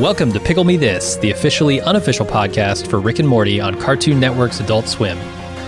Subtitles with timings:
[0.00, 4.18] Welcome to Pickle Me This, the officially unofficial podcast for Rick and Morty on Cartoon
[4.18, 5.18] Network's Adult Swim.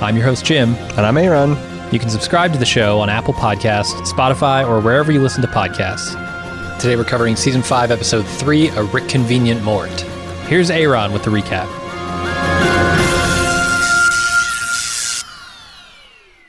[0.00, 0.74] I'm your host, Jim.
[0.96, 1.50] And I'm Aaron.
[1.92, 5.48] You can subscribe to the show on Apple Podcasts, Spotify, or wherever you listen to
[5.48, 6.12] podcasts.
[6.80, 10.00] Today we're covering Season 5, Episode 3, A Rick Convenient Mort.
[10.48, 11.81] Here's Aaron with the recap.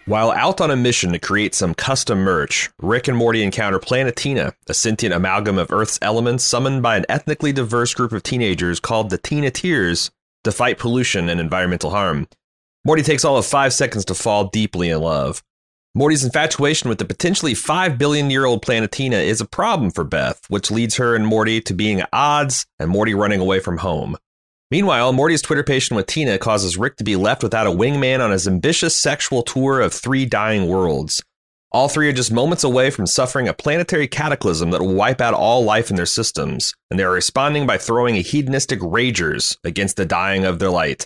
[0.05, 4.53] While out on a mission to create some custom merch, Rick and Morty encounter Planetina,
[4.67, 9.09] a sentient amalgam of Earth's elements summoned by an ethnically diverse group of teenagers called
[9.09, 10.09] the Teenateers
[10.43, 12.27] to fight pollution and environmental harm.
[12.83, 15.41] Morty takes all of five seconds to fall deeply in love.
[15.95, 20.41] Morty's infatuation with the potentially 5 billion year old Planetina is a problem for Beth,
[20.49, 24.17] which leads her and Morty to being at odds and Morty running away from home.
[24.73, 28.31] Meanwhile, Morty's Twitter patient with Tina causes Rick to be left without a wingman on
[28.31, 31.21] his ambitious sexual tour of three dying worlds.
[31.71, 35.35] All three are just moments away from suffering a planetary cataclysm that will wipe out
[35.35, 39.95] all life in their systems, and they are responding by throwing a hedonistic ragers against
[39.95, 41.05] the dying of their light.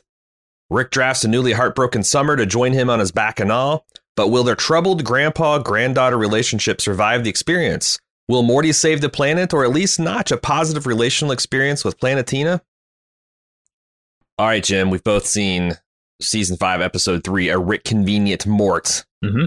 [0.70, 4.56] Rick drafts a newly heartbroken Summer to join him on his bacchanal, but will their
[4.56, 8.00] troubled grandpa granddaughter relationship survive the experience?
[8.30, 12.62] Will Morty save the planet or at least notch a positive relational experience with Planetina?
[14.40, 15.74] All right, Jim, we've both seen
[16.22, 19.04] season five, episode three, A Rick Convenient Mort.
[19.24, 19.46] Mm-hmm.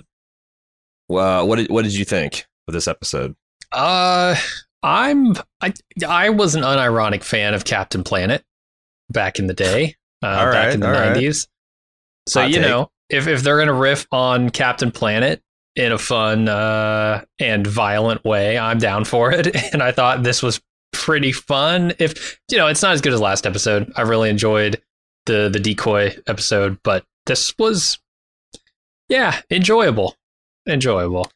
[1.09, 3.37] Well, what did, what did you think of this episode?
[3.73, 4.35] Uh,
[4.83, 5.73] I'm I
[6.07, 8.43] I was an unironic fan of Captain Planet
[9.11, 11.11] back in the day, uh, back in the all right.
[11.11, 11.47] nineties.
[12.29, 12.67] So Hot you take.
[12.67, 15.41] know, if if they're gonna riff on Captain Planet
[15.77, 19.55] in a fun uh, and violent way, I'm down for it.
[19.73, 20.61] And I thought this was
[21.11, 21.93] pretty fun.
[21.99, 23.93] If you know, it's not as good as last episode.
[23.97, 24.81] I really enjoyed
[25.27, 27.99] the the decoy episode, but this was
[29.09, 30.15] yeah enjoyable,
[30.69, 31.29] enjoyable.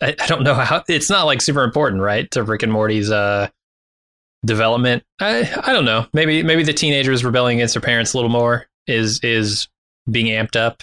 [0.00, 3.10] I, I don't know how it's not like super important, right, to Rick and Morty's
[3.10, 3.50] uh
[4.46, 5.04] development.
[5.20, 6.06] I I don't know.
[6.14, 9.68] Maybe maybe the teenagers rebelling against their parents a little more is is
[10.10, 10.82] being amped up.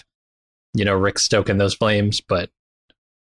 [0.74, 2.50] You know, Rick stoking those flames, but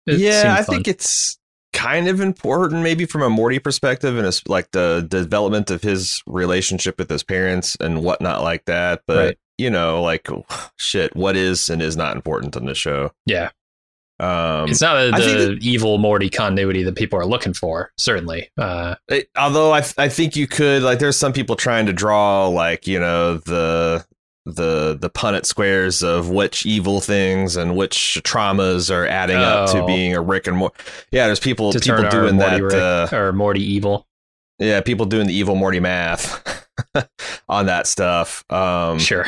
[0.06, 0.74] it yeah, I fun.
[0.74, 1.38] think it's
[1.72, 6.22] kind of important, maybe from a Morty perspective, and it's like the, development of his
[6.26, 9.02] relationship with his parents and whatnot like that.
[9.06, 9.38] But Right.
[9.58, 10.28] you know, like
[10.76, 13.12] shit, what is and is not important on the show.
[13.26, 13.50] yeah,
[14.18, 17.90] Um, it's not the, the evil Morty continuity that people are looking for.
[17.98, 21.92] Certainly, uh, it- although I I think you could like, there's some people trying to
[21.92, 24.04] draw like you know the
[24.46, 29.82] the the Punnett squares of which evil things and which traumas are adding up to
[29.82, 29.86] Oh.
[29.86, 30.74] being a Rick and Morty.
[31.10, 32.62] Yeah, there's people to people doing Morty that.
[32.62, 34.06] Rick, Uh, or Morty evil.
[34.58, 36.66] Yeah, people doing the evil Morty math
[37.48, 38.44] on that stuff.
[38.50, 39.26] Um, Sure.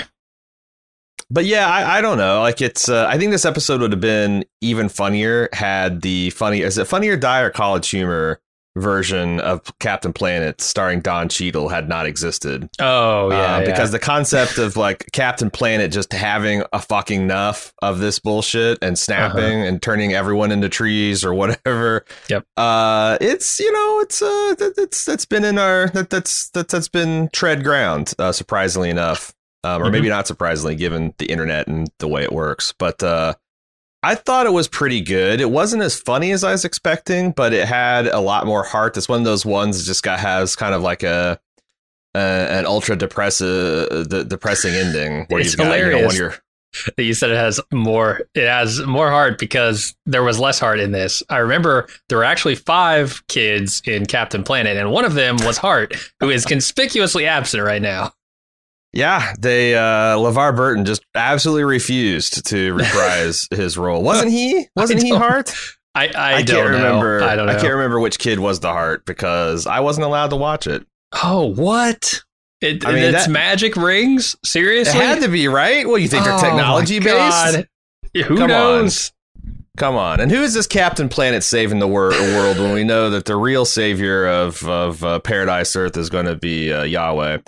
[1.31, 2.41] But yeah, I, I don't know.
[2.41, 6.61] Like it's, uh, I think this episode would have been even funnier had the funny,
[6.61, 8.39] is it Funny or Die or College Humor
[8.77, 12.69] version of Captain Planet starring Don Cheadle had not existed.
[12.81, 13.65] Oh yeah, Uh, yeah.
[13.67, 18.79] because the concept of like Captain Planet just having a fucking enough of this bullshit
[18.83, 22.05] and snapping and turning everyone into trees or whatever.
[22.09, 22.17] Uh-huh.
[22.29, 22.45] Yep.
[22.57, 26.69] Uh, it's you know it's uh that, that's that's been in our that that's that,
[26.69, 28.15] that's been tread ground.
[28.19, 29.33] Uh, surprisingly enough,
[29.65, 29.93] um, or Mhm.
[29.93, 33.35] maybe not surprisingly given the internet and the way it works, but uh.
[34.03, 35.41] I thought it was pretty good.
[35.41, 38.97] It wasn't as funny as I was expecting, but it had a lot more heart.
[38.97, 41.39] It's one of those ones that just got has kind of like a
[42.15, 46.03] uh, an ultra depressive, de- depressing ending where It's you've got you know, hilarious.
[46.07, 46.35] one of your
[46.97, 50.81] that you said it has more it has more heart because there was less heart
[50.81, 51.23] in this.
[51.29, 55.59] I remember there were actually five kids in Captain Planet, and one of them was
[55.59, 58.13] Hart, who is conspicuously absent right now.
[58.93, 59.35] Yeah.
[59.39, 64.03] They uh, LeVar Burton just absolutely refused to reprise his role.
[64.03, 64.67] Wasn't he?
[64.77, 65.55] Wasn't he Hart?
[65.95, 66.77] I, I, I, don't can't know.
[66.79, 67.23] remember.
[67.23, 67.53] I don't know.
[67.59, 70.87] can't remember which kid was the Hart because I wasn't allowed to watch it.
[71.23, 72.23] Oh, what?
[72.63, 74.35] It, I mean, it's that- magic rings?
[74.45, 74.99] Seriously?
[74.99, 75.87] It had to be right.
[75.87, 77.67] Well, you think they're Oh, technology based?
[78.15, 78.49] Who Come on.
[78.49, 79.13] knows?
[79.77, 80.21] Come on.
[80.21, 83.37] And who is this Captain Planet saving the wor- world when we know that the
[83.37, 87.39] real savior of of uh, Paradise Earth is going to be uh, Yahweh?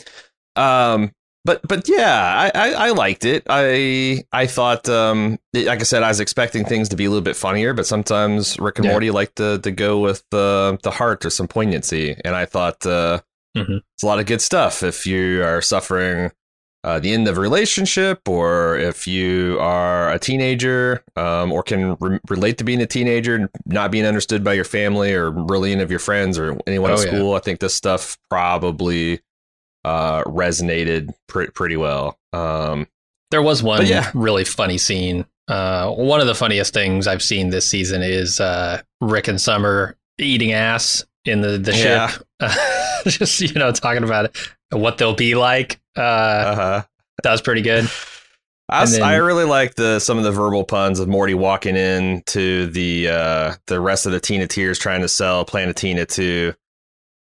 [0.56, 1.12] Um,
[1.44, 3.44] but but yeah, I, I, I liked it.
[3.48, 7.22] I I thought, um, like I said, I was expecting things to be a little
[7.22, 8.92] bit funnier, but sometimes Rick and Yeah.
[8.92, 12.84] Morty like to to go with the the heart or some poignancy, and I thought
[12.86, 13.20] uh,
[13.56, 13.80] Mhm.
[13.94, 14.82] it's a lot of good stuff.
[14.82, 16.32] If you are suffering
[16.82, 21.96] uh, the end of a relationship, or if you are a teenager, um, or can
[21.98, 25.82] re- relate to being a teenager, not being understood by your family or really any
[25.82, 27.06] of your friends or anyone Oh, at yeah.
[27.06, 29.20] school, I think this stuff probably
[29.84, 32.18] uh, resonated pre- pretty well.
[32.32, 32.86] Um,
[33.30, 34.10] There was one yeah.
[34.14, 35.26] really funny scene.
[35.48, 39.96] Uh, one of the funniest things I've seen this season is uh, Rick and Summer
[40.18, 42.08] eating ass in the, the Yeah.
[42.08, 42.22] ship.
[43.06, 44.36] Just, you know, talking about it,
[44.72, 45.80] what they'll be like.
[45.96, 46.82] Uh, uh-huh.
[47.22, 47.88] that was pretty good.
[48.70, 52.22] I, then- I really like the some of the verbal puns of Morty walking in
[52.28, 56.54] to the uh, the rest of the Teenateers trying to sell Planetina to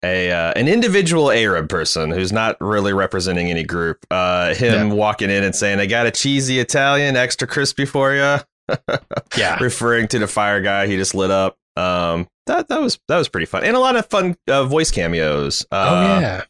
[0.03, 4.05] a uh, an individual Arab person who's not really representing any group.
[4.11, 8.37] Uh, him walking in and saying, "I got a cheesy Italian, extra crispy for you,"
[9.37, 9.57] Yeah.
[9.61, 11.55] referring to the fire guy he just lit up.
[11.75, 14.91] Um, that that was that was pretty fun and a lot of fun uh, voice
[14.91, 15.65] cameos.
[15.71, 16.43] Uh, oh, yeah.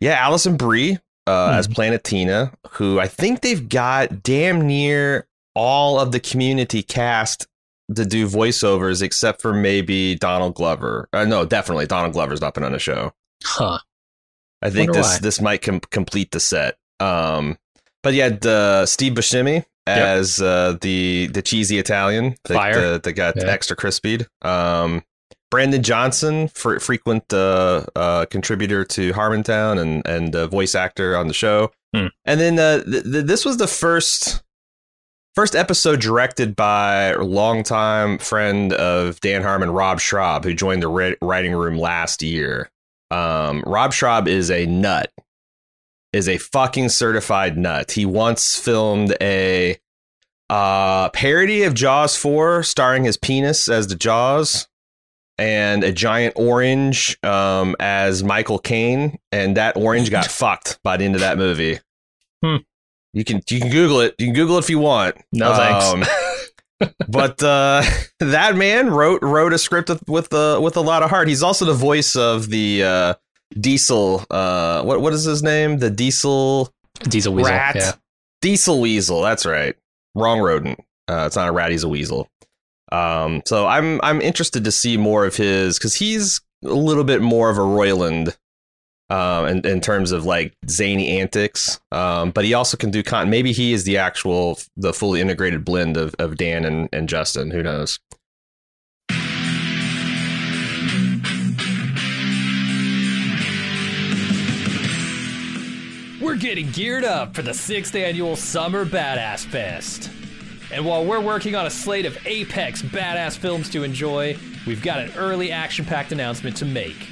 [0.00, 1.58] yeah, Alison Brie uh, Hmm.
[1.58, 7.46] as Planetina, who I think they've got damn near all of the community cast
[7.94, 11.08] to do voiceovers except for maybe Donald Glover.
[11.12, 13.12] Uh, no, definitely Donald Glover's not been on the show.
[13.44, 13.78] Huh.
[14.62, 15.18] I think Wonder this why.
[15.20, 16.76] this might com- complete the set.
[17.00, 17.58] Um,
[18.02, 22.92] but yeah, the Steve Buscemi as uh, the the cheesy Italian, the, Fire.
[22.92, 23.46] the, that got Yeah.
[23.50, 24.26] extra crispied.
[24.42, 25.02] Um,
[25.50, 31.26] Brandon Johnson, fr- frequent uh, uh, contributor to Harmontown and and uh, voice actor on
[31.28, 31.72] the show.
[31.94, 32.06] Hmm.
[32.24, 34.42] And then uh, th- th- this was the first
[35.34, 41.16] first episode directed by a longtime friend of Dan Harmon, Rob Schrab, who joined the
[41.20, 42.70] writing room last year.
[43.10, 45.12] Um, Rob Schrab is a nut,
[46.12, 47.92] is a fucking certified nut.
[47.92, 49.78] He once filmed a
[50.48, 54.68] uh, parody of Jaws 4 starring his penis as the Jaws
[55.38, 59.18] and a giant orange um, as Michael Caine.
[59.30, 61.80] And that orange got fucked by the end of that movie.
[62.44, 62.56] Hmm.
[63.12, 64.14] You can you can Google it.
[64.18, 65.16] You can Google it if you want.
[65.32, 65.86] No thanks.
[66.80, 67.82] Um, but uh,
[68.20, 71.28] that man wrote wrote a script with with, uh, with a lot of heart.
[71.28, 73.14] He's also the voice of the uh,
[73.58, 74.24] Diesel.
[74.30, 75.78] Uh, what what is his name?
[75.78, 77.52] The Diesel Diesel Weasel.
[77.52, 77.74] rat.
[77.76, 77.92] Yeah.
[78.40, 79.22] Diesel weasel.
[79.22, 79.76] That's right.
[80.14, 80.80] Wrong rodent.
[81.08, 81.70] Uh, it's not a rat.
[81.70, 82.28] He's a weasel.
[82.90, 87.22] Um, so I'm I'm interested to see more of his because he's a little bit
[87.22, 88.36] more of a Roiland.
[89.12, 93.28] Um, in, in terms of like zany antics, um, but he also can do con.
[93.28, 97.50] Maybe he is the actual, the fully integrated blend of, of Dan and, and Justin.
[97.50, 98.00] Who knows?
[106.22, 110.10] We're getting geared up for the sixth annual Summer Badass Fest.
[110.72, 115.00] And while we're working on a slate of apex badass films to enjoy, we've got
[115.00, 117.11] an early action packed announcement to make.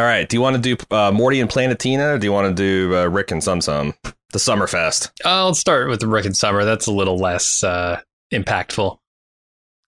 [0.00, 0.26] All right.
[0.26, 2.96] Do you want to do uh, Morty and Planetina, or do you want to do
[2.96, 3.92] uh, Rick and Sum Sum,
[4.32, 5.10] the Summerfest?
[5.26, 6.64] I'll start with Rick and Summer.
[6.64, 8.00] That's a little less uh,
[8.32, 8.96] impactful.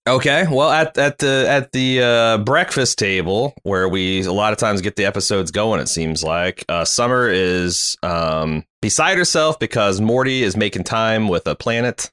[0.07, 0.45] Okay.
[0.51, 4.83] Well, at at the at the uh, breakfast table where we a lot of times
[4.83, 10.43] get the episodes going, it seems like uh, Summer is um, beside herself because Morty
[10.43, 12.11] is making time with a planet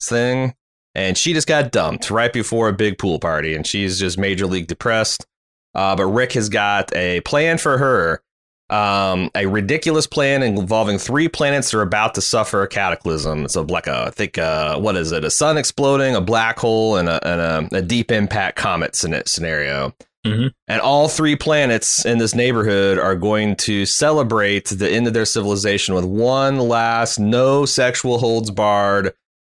[0.00, 0.54] thing,
[0.94, 4.46] and she just got dumped right before a big pool party, and she's just major
[4.46, 5.26] league depressed.
[5.74, 8.22] Uh, but Rick has got a plan for her.
[8.70, 13.44] Um, a ridiculous plan involving three planets that are about to suffer a cataclysm.
[13.44, 15.24] It's a, like a, I think, uh, what is it?
[15.24, 19.94] A sun exploding, a black hole, and a, and a, a deep impact comet scenario.
[20.24, 20.46] Mm-hmm.
[20.68, 25.26] And all three planets in this neighborhood are going to celebrate the end of their
[25.26, 29.12] civilization with one last, no sexual holds barred,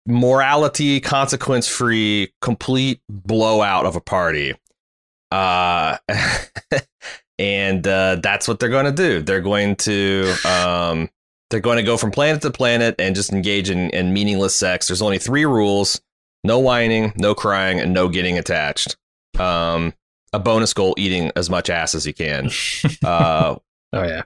[0.08, 4.56] morality consequence free, complete blowout of a party.
[5.32, 5.98] Uh,
[7.40, 9.22] and uh, that's what they're going to do.
[9.22, 11.10] They're going to um,
[11.50, 14.88] they're going to go from planet to planet and just engage in, in meaningless sex.
[14.88, 16.02] There's only three rules:
[16.44, 18.96] no whining, no crying, and no getting attached.
[19.40, 19.94] Um,
[20.34, 22.50] a bonus goal: eating as much ass as you can.
[23.04, 23.56] Uh,
[23.94, 24.24] Oh yeah.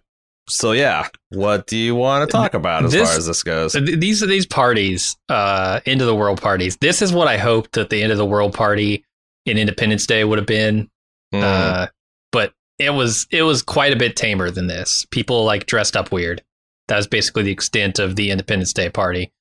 [0.47, 3.73] so yeah, what do you want to talk about as This- far as this goes?
[3.73, 6.75] These are these parties, uh, end of the world parties.
[6.77, 9.05] This is what I hoped that the end of the world party
[9.49, 10.89] in Independence Day would have been.
[11.33, 11.41] Mm.
[11.43, 11.87] Uh,
[12.31, 15.05] but it was it was quite a bit tamer than this.
[15.11, 16.41] People like dressed up weird.
[16.87, 19.31] That was basically the extent of the Independence Day party.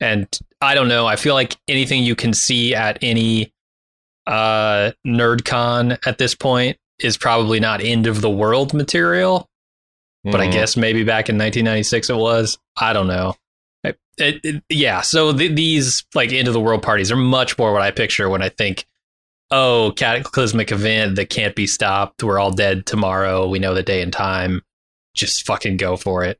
[0.00, 0.28] And
[0.60, 1.06] I don't know.
[1.06, 3.52] I feel like anything you can see at any
[4.26, 9.48] uh, NerdCon at this point is probably not end of the world material.
[10.24, 10.52] But I Mhm.
[10.52, 12.58] guess maybe back in 1996 it was.
[12.76, 13.36] I don't know.
[13.84, 15.00] It, it- yeah.
[15.00, 18.28] So th- these like end of the world parties are much more what I picture
[18.28, 18.84] when I think,
[19.50, 22.22] oh, cataclysmic event that can't be stopped.
[22.22, 23.48] We're all dead tomorrow.
[23.48, 24.62] We know the day and time.
[25.14, 26.38] Just fucking go for it.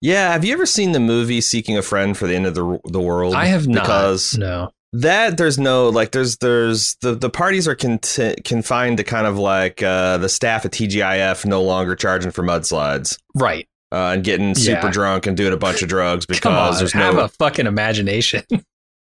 [0.00, 2.78] Yeah, have you ever seen the movie Seeking a Friend for the End of the
[2.84, 3.34] the World?
[3.34, 3.82] I have not.
[3.82, 4.70] because no.
[4.92, 9.38] that there's no like there's there's the the parties are conti- confined to kind of
[9.38, 13.66] like uh, the staff at TGIF no longer charging for mudslides Right.
[13.90, 14.92] uh, and getting super Yeah.
[14.92, 16.78] drunk and doing a bunch of drugs because on.
[16.78, 18.44] there's have no a fucking imagination.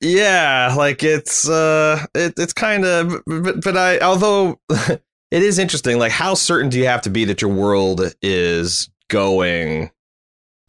[0.01, 5.01] yeah like it's uh it, it's kind of but, but I although it
[5.31, 9.91] is interesting like how certain do you have to be that your world is going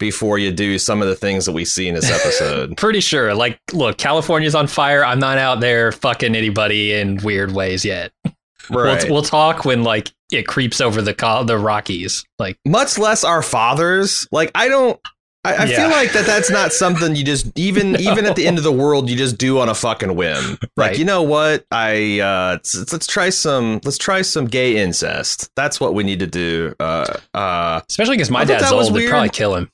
[0.01, 3.35] before you do some of the things that we see in this episode Pretty sure.
[3.35, 5.05] Like, look, California's on fire.
[5.05, 8.11] I'm not out there fucking anybody in weird ways yet.
[8.25, 11.13] right We'll, we'll talk when like it creeps over the
[11.45, 12.25] the Rockies.
[12.39, 14.27] Like, much less our fathers.
[14.31, 14.99] Like I don't.
[15.43, 15.75] I, I Yeah.
[15.77, 18.71] feel like that that's not something you just even even at the end of the
[18.71, 20.57] world you just do on a fucking whim.
[20.77, 21.65] Like you know what?
[21.71, 25.49] I uh, let's, let's try some let's try some gay incest.
[25.55, 26.75] That's what we need to do.
[26.79, 29.71] Uh, uh, especially because my dad's old, they'd probably kill him.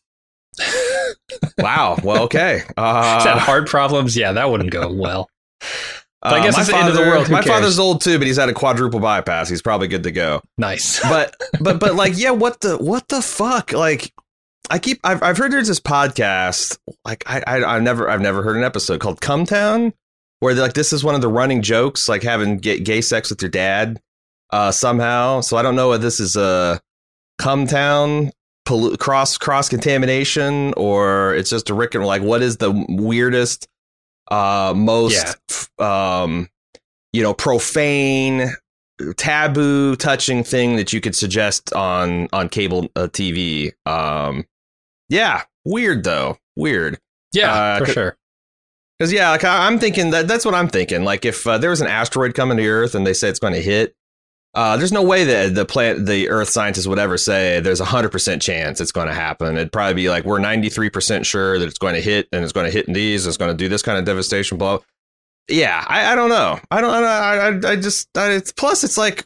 [1.57, 1.97] wow.
[2.03, 2.57] Well, okay.
[2.57, 5.29] If had Uh, heart problems, yeah, that wouldn't go well.
[6.21, 7.27] But I uh, guess my it's the end of the world.
[7.27, 7.55] Who my cares?
[7.55, 9.50] father's old too, but he's had a quadruple bypass.
[9.50, 10.41] He's probably good to go.
[10.57, 11.00] Nice.
[11.01, 14.12] but but but like yeah what the what the fuck like
[14.69, 18.43] i keep i've, I've heard there's this podcast like I, I i've never i've never
[18.43, 19.93] heard an episode called come town
[20.39, 23.29] where they're like this is one of the running jokes like having gay, gay sex
[23.29, 24.00] with your dad
[24.51, 26.79] uh somehow so i don't know if this is a
[27.38, 28.31] come town
[28.67, 33.67] pollu- cross cross contamination or it's just a rick and like what is the weirdest
[34.29, 35.38] uh most
[35.79, 36.50] um
[37.13, 38.51] you know profane
[39.15, 43.71] taboo touching thing that you could suggest on on cable uh, TV.
[43.86, 44.45] Um,
[45.09, 46.99] yeah, weird though, weird.
[47.33, 48.17] yeah, uh, for sure.
[48.97, 51.03] Because yeah, like I, I'm thinking that that's what I'm thinking.
[51.03, 53.53] Like if uh, there was an asteroid coming to Earth and they say it's going
[53.53, 53.95] to hit,
[54.55, 57.85] uh, there's no way that the plant, the Earth scientists would ever say there's a
[57.85, 59.55] hundred percent chance it's going to happen.
[59.55, 62.53] It'd probably be like we're 93 percent sure that it's going to hit and it's
[62.53, 63.25] going to hit in these.
[63.25, 64.57] And it's going to do this kind of devastation.
[64.57, 64.79] Blah.
[65.47, 66.59] Yeah, I, I don't know.
[66.71, 66.91] I don't.
[66.91, 68.09] I I, I just.
[68.17, 68.83] I, it's plus.
[68.83, 69.25] It's like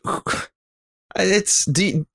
[1.16, 1.66] it's.
[1.66, 2.06] De-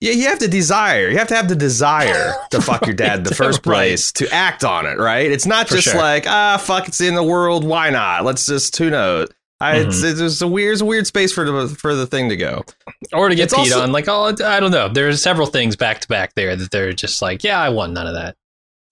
[0.00, 1.08] yeah, you have to desire.
[1.08, 4.32] You have to have the desire to fuck your dad in the first place to
[4.32, 5.30] act on it, right?
[5.30, 5.98] It's not For just sure.
[6.00, 7.64] like ah, fuck, it's in the world.
[7.64, 8.24] Why not?
[8.24, 9.28] Let's just who knows.
[9.62, 9.88] I, Mm-hmm.
[9.90, 12.64] it's, it's a weird, it's a weird space for the for the thing to go.
[13.12, 13.92] Or to get it's peed also- on.
[13.92, 14.88] Like, oh, I don't know.
[14.88, 18.06] There's several things back to back there that they're just like, yeah, I want none
[18.06, 18.36] of that.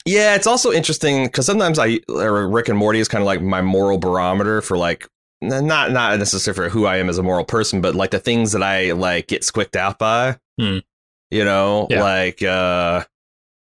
[0.05, 3.41] Yeah, it's also interesting because sometimes I or Rick and Morty is kind of like
[3.41, 5.07] my moral barometer for like
[5.41, 8.53] not not necessarily for who I am as a moral person, but like the things
[8.53, 10.37] that I like get squicked out by.
[10.61, 10.79] Hmm.
[11.30, 12.02] You know, Yeah.
[12.02, 13.04] like uh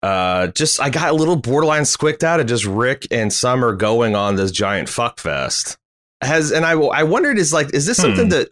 [0.02, 4.14] uh just I got a little borderline squicked out of just Rick and Summer going
[4.14, 5.76] on this giant fuck fest.
[6.22, 8.02] Has and I I wondered is like is this Hmm.
[8.02, 8.48] something that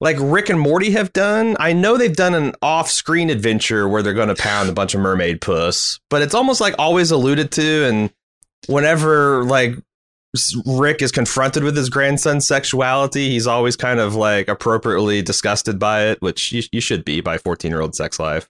[0.00, 1.56] like Rick and Morty have done.
[1.58, 5.00] I know they've done an off-screen adventure where they're going to pound a bunch of
[5.00, 8.10] mermaid puss, but it's almost like always alluded to and
[8.66, 9.76] whenever like
[10.66, 16.06] Rick is confronted with his grandson's sexuality, he's always kind of like appropriately disgusted by
[16.06, 18.48] it, which you, you should be by 14-year-old sex life.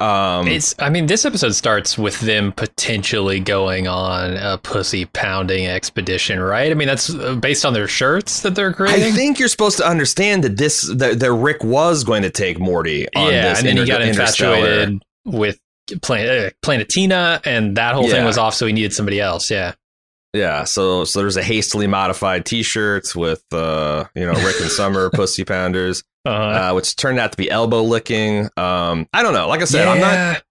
[0.00, 0.74] Um, it's.
[0.78, 6.70] I mean, this episode starts with them potentially going on a pussy pounding expedition, right?
[6.70, 9.04] I mean, that's uh, based on their shirts that they're creating.
[9.04, 12.58] I think you're supposed to understand that this that, that Rick was going to take
[12.58, 13.58] Morty on yeah, this.
[13.58, 15.60] and then he got infatuated with
[16.00, 19.50] Plan- uh, Planetina, and that whole thing was off, so he needed somebody else.
[19.50, 19.74] Yeah.
[20.32, 25.10] Yeah, so so there's a hastily modified T-shirts with uh you know Rick and Summer
[25.14, 28.48] pussy pounders, Uh, uh, which turned out to be elbow licking.
[28.56, 29.48] Um, I don't know.
[29.48, 30.42] Like I said, I'm not.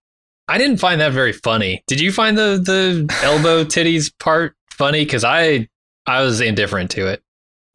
[0.50, 1.84] I didn't find that very funny.
[1.88, 5.06] Did you find the the elbow titties part funny?
[5.06, 5.70] Because I
[6.06, 7.22] I was indifferent to it.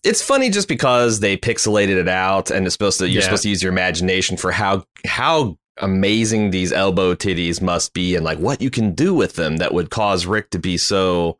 [0.02, 3.24] It's funny just because they pixelated it out, and it's supposed to you're Yeah.
[3.24, 8.24] supposed to use your imagination for how how amazing these elbow titties must be, and
[8.24, 11.38] like what you can do with them that would cause Rick to be so,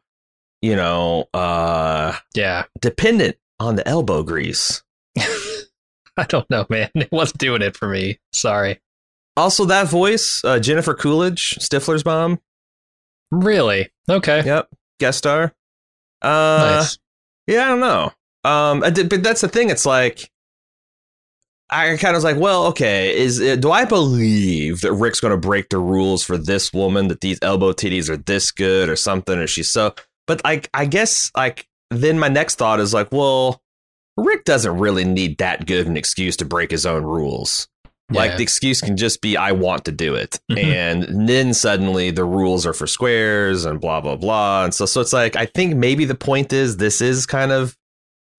[0.64, 4.82] you know, uh Yeah, dependent on the elbow grease.
[5.18, 6.90] I don't know, man.
[6.94, 8.18] It wasn't doing it for me.
[8.32, 8.80] Sorry.
[9.36, 12.40] Also, that voice, uh, Jennifer Coolidge, Stifler's mom.
[13.30, 13.90] Really?
[14.08, 14.42] Okay.
[14.44, 14.68] Yep,
[15.00, 15.52] guest star.
[16.22, 16.98] Uh, nice.
[17.46, 18.12] yeah, I don't know.
[18.44, 19.70] Um, did, but that's the thing.
[19.70, 20.30] It's like
[21.68, 25.32] I kind of was like, well, okay, is it, do I believe that Rick's going
[25.32, 28.96] to break the rules for this woman that these elbow titties are this good or
[28.96, 29.94] something, or she's so?
[30.26, 33.60] But I, I guess like then my next thought is like, well,
[34.16, 37.68] Rick doesn't really need that good an excuse to break his own rules.
[38.10, 40.62] Like the excuse can just be I want to do it, Mhm.
[40.62, 45.00] and then suddenly the rules are for squares and blah blah blah, and so so
[45.00, 47.74] it's like I think maybe the point is this is kind of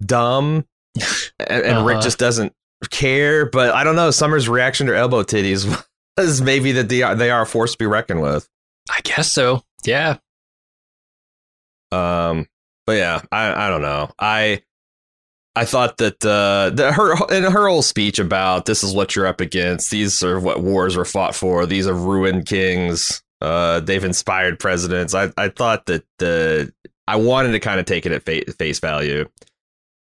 [0.06, 0.66] dumb,
[1.40, 2.04] and, and Rick Uh-huh.
[2.04, 2.54] just doesn't
[2.92, 3.48] care.
[3.50, 4.12] But I don't know.
[4.12, 5.66] Summer's reaction to elbow titties
[6.18, 8.48] was maybe that they are they are a force to be reckoned with.
[8.90, 9.64] I guess so.
[9.84, 10.18] Yeah.
[11.96, 12.48] Um,
[12.86, 14.10] but yeah, I I don't know.
[14.20, 14.62] I
[15.56, 19.28] I thought that uh, the, her in her whole speech about this is what you're
[19.28, 19.90] up against.
[19.90, 21.66] These are what wars were fought for.
[21.66, 23.24] These are ruined kings.
[23.42, 25.14] Uh, they've inspired presidents.
[25.14, 26.74] I I thought that the
[27.08, 29.28] I wanted to kind of take it at fa- face value.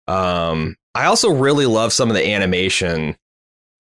[0.07, 3.17] Um, I also really love some of the animation,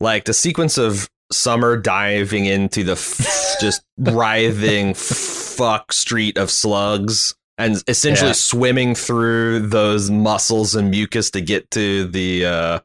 [0.01, 7.35] like the sequence of Summer diving into the f- just writhing fuck street of slugs
[7.61, 8.35] and essentially Yeah.
[8.35, 12.79] swimming through those muscles and mucus to get to the uh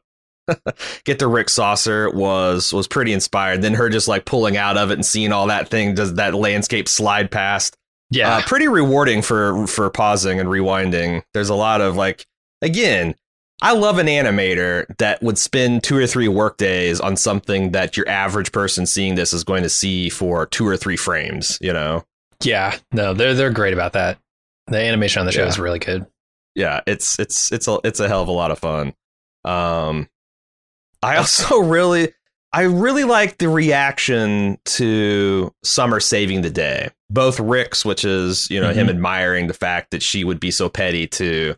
[1.04, 3.62] get to Rick Saucer was was pretty inspired.
[3.62, 6.34] Then her just like pulling out of it and seeing all that thing does that
[6.34, 7.76] landscape slide past.
[8.10, 8.36] Yeah.
[8.36, 11.22] Uh, pretty rewarding for for pausing and rewinding.
[11.34, 12.24] There's a lot of like
[12.62, 13.16] again,
[13.60, 17.96] I love an animator that would spend two or three work days on something that
[17.96, 21.72] your average person seeing this is going to see for two or three frames, you
[21.72, 22.04] know.
[22.42, 22.76] yeah.
[22.92, 24.18] No, they're they're great about that.
[24.68, 25.48] The animation on the show Yeah.
[25.48, 26.06] is really good.
[26.54, 28.94] yeah, it's it's it's a it's a hell of a lot of fun.
[29.44, 30.08] Um,
[31.02, 32.12] I also really
[32.52, 36.90] I really like the reaction to Summer saving the day.
[37.10, 38.90] Both Rick's, which is you know him Mhm.
[38.90, 41.54] admiring the fact that she would be so petty to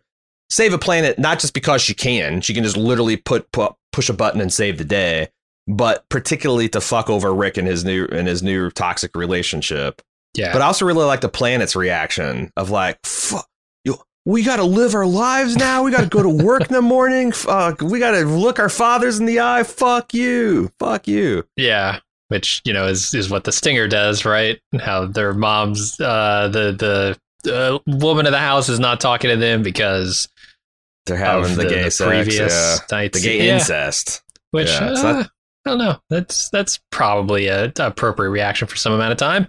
[0.50, 4.08] save a planet, not just because she can, she can just literally put, put push
[4.08, 5.28] a button and save the day,
[5.66, 10.02] but particularly to fuck over Rick and his new and his new toxic relationship.
[10.34, 10.52] Yeah.
[10.52, 13.48] But I also really like the planet's reaction of like, fuck,
[13.84, 15.82] you, we got to live our lives now.
[15.82, 17.32] We got to go to work in the morning.
[17.32, 19.62] Fuck, we got to look our fathers in the eye.
[19.64, 20.70] Fuck you.
[20.78, 21.44] Fuck you.
[21.56, 24.60] Yeah, which you know is is what the stinger does, right?
[24.80, 29.36] How their mom's uh, the the uh, woman of the house is not talking to
[29.36, 30.28] them because
[31.06, 32.76] They're having of the, gay sex, previous yeah.
[32.96, 33.18] nights.
[33.18, 34.22] the gay Yeah, incest.
[34.50, 35.30] Which Yeah, uh, that-
[35.66, 35.98] I don't know.
[36.08, 39.48] That's that's probably a appropriate reaction for some amount of time.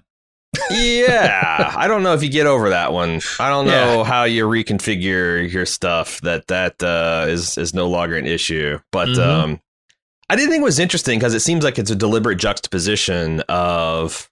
[0.71, 3.21] Yeah, I don't know if you get over that one.
[3.39, 4.03] I don't know Yeah.
[4.03, 8.79] how you reconfigure your stuff that that uh, is is no longer an issue.
[8.91, 9.19] But Mhm.
[9.25, 9.61] um,
[10.29, 14.29] I did think it was interesting because it seems like it's a deliberate juxtaposition of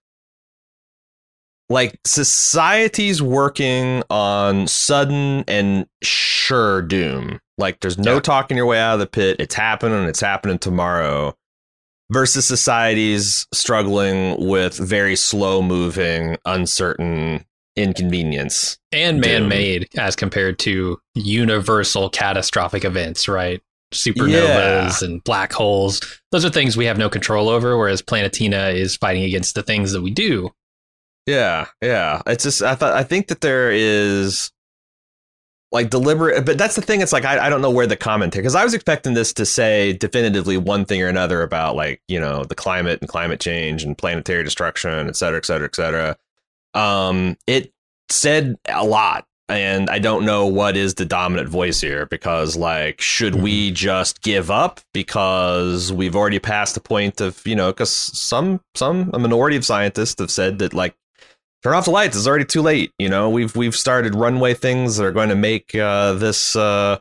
[1.70, 7.40] like society's working on sudden and sure doom.
[7.58, 8.20] Like there's no Yeah.
[8.22, 9.38] talking your way out of the pit.
[9.40, 10.04] It's happening.
[10.08, 11.36] It's happening tomorrow
[12.12, 17.44] versus societies struggling with very slow moving, uncertain
[17.76, 18.78] inconvenience.
[18.92, 23.62] and man-made as compared to universal catastrophic events, right?
[23.94, 25.08] Supernovas Yeah.
[25.08, 26.02] and black holes.
[26.32, 29.92] Those are things we have no control over, whereas Planetina is fighting against the things
[29.92, 30.50] that we do.
[31.28, 32.22] Yeah, yeah.
[32.26, 34.52] It's just I thought I think that there is
[35.72, 36.46] like deliberate.
[36.46, 37.02] But that's the thing.
[37.02, 39.46] It's like I, I don't know where the commentary because I was expecting this to
[39.46, 43.84] say definitively one thing or another about like you know the climate and climate change
[43.84, 46.18] and planetary destruction, et cetera, et cetera, et cetera.
[46.74, 47.74] Um, it
[48.10, 53.00] said a lot and I don't know what is the dominant voice here because like
[53.00, 53.44] should mm-hmm.
[53.44, 58.62] we just give up because we've already passed the point of you know because some
[58.76, 60.96] some a minority of scientists have said that like
[61.68, 62.16] turn off the lights.
[62.16, 62.94] It's already too late.
[62.98, 67.00] You know we've we've started runway things that are going to make uh, this uh,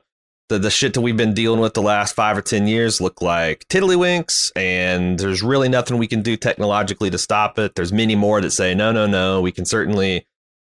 [0.48, 3.22] the the shit that we've been dealing with the last five or ten years look
[3.22, 7.76] like tiddlywinks and there's really nothing we can do technologically to stop it.
[7.76, 10.26] There's many more that say no no no we can certainly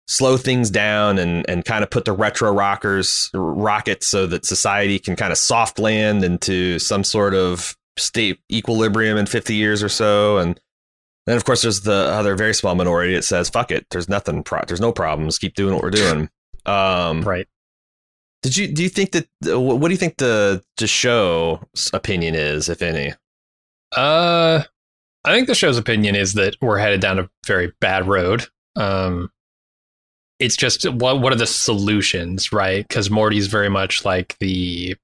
[0.09, 4.99] slow things down and and kind of put the retro rockers rockets so that society
[4.99, 9.89] can kind of soft land into some sort of state equilibrium in 50 years or
[9.89, 10.39] so.
[10.39, 10.61] And
[11.27, 13.87] then of course there's the other very small minority that says fuck it.
[13.91, 15.39] There's nothing pro- there's no problems.
[15.39, 16.29] Keep doing what we're doing.
[16.65, 17.47] Um, right.
[18.43, 21.61] did you do you think that what do you think the the show's
[21.93, 23.13] opinion is if any?
[23.95, 24.63] Uh
[25.25, 28.47] i think the show's opinion is that we're headed down a very bad road.
[28.75, 29.31] Um
[30.39, 32.87] it's just what what are the solutions, right?
[32.87, 34.97] Because Morty's very much like the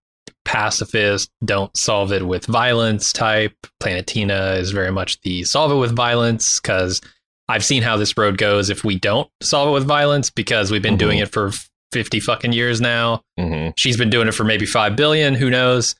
[0.52, 3.56] pacifist, don't solve it with violence type.
[3.80, 7.00] Planetina is very much the solve it with violence because
[7.48, 10.82] I've seen how this road goes if we don't solve it with violence because we've
[10.82, 10.98] been mm-hmm.
[10.98, 11.52] doing it for
[11.92, 13.22] 50 fucking years now.
[13.40, 13.70] Mm-hmm.
[13.78, 15.96] She's been doing it for maybe 5 billion, who knows?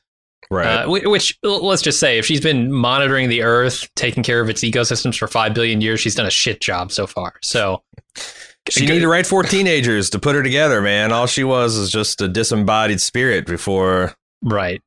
[0.51, 0.67] Right.
[0.67, 4.63] Uh, which, let's just say, if she's been monitoring the Earth, taking care of its
[4.63, 7.33] ecosystems for 5 billion years, she's done a shit job so far.
[7.41, 7.81] So
[8.69, 11.11] she needed to write four teenagers to put her together, man.
[11.11, 14.13] All she was is just a disembodied spirit before.
[14.43, 14.81] Right.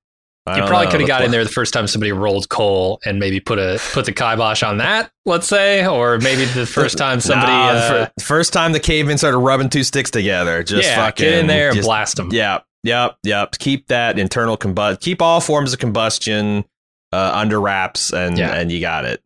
[0.48, 3.18] I you probably could have got in there the first time somebody rolled coal and
[3.18, 7.20] maybe put a put the kibosh on that, let's say, or maybe the first time
[7.20, 11.24] somebody nah, uh, first time the cavemen started rubbing two sticks together, just yeah, fucking
[11.24, 12.30] get in there just, and blast them.
[12.30, 13.58] Yep, yep, yep.
[13.58, 15.00] Keep that internal combustion.
[15.00, 16.64] Keep all forms of combustion
[17.12, 18.54] uh, under wraps, and yeah.
[18.54, 19.20] and you got it.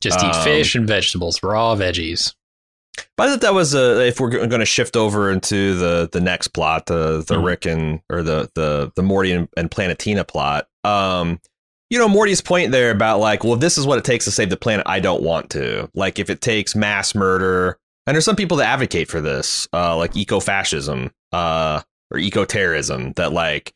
[0.00, 2.34] Just um, eat fish and vegetables, raw veggies.
[3.16, 6.20] But I thought that was a if we're going to shift over into the the
[6.20, 10.24] next plot, the the mm Rick and or the the the Morty and, and Planetina
[10.24, 10.68] plot.
[10.84, 11.40] Um,
[11.90, 14.50] you know Morty's point there about like, well, this is what it takes to save
[14.50, 14.86] the planet.
[14.86, 15.90] I don't want to.
[15.94, 19.96] Like, if it takes mass murder, and there's some people that advocate for this, uh,
[19.96, 23.74] like eco-fascism, uh, or eco-terrorism, that like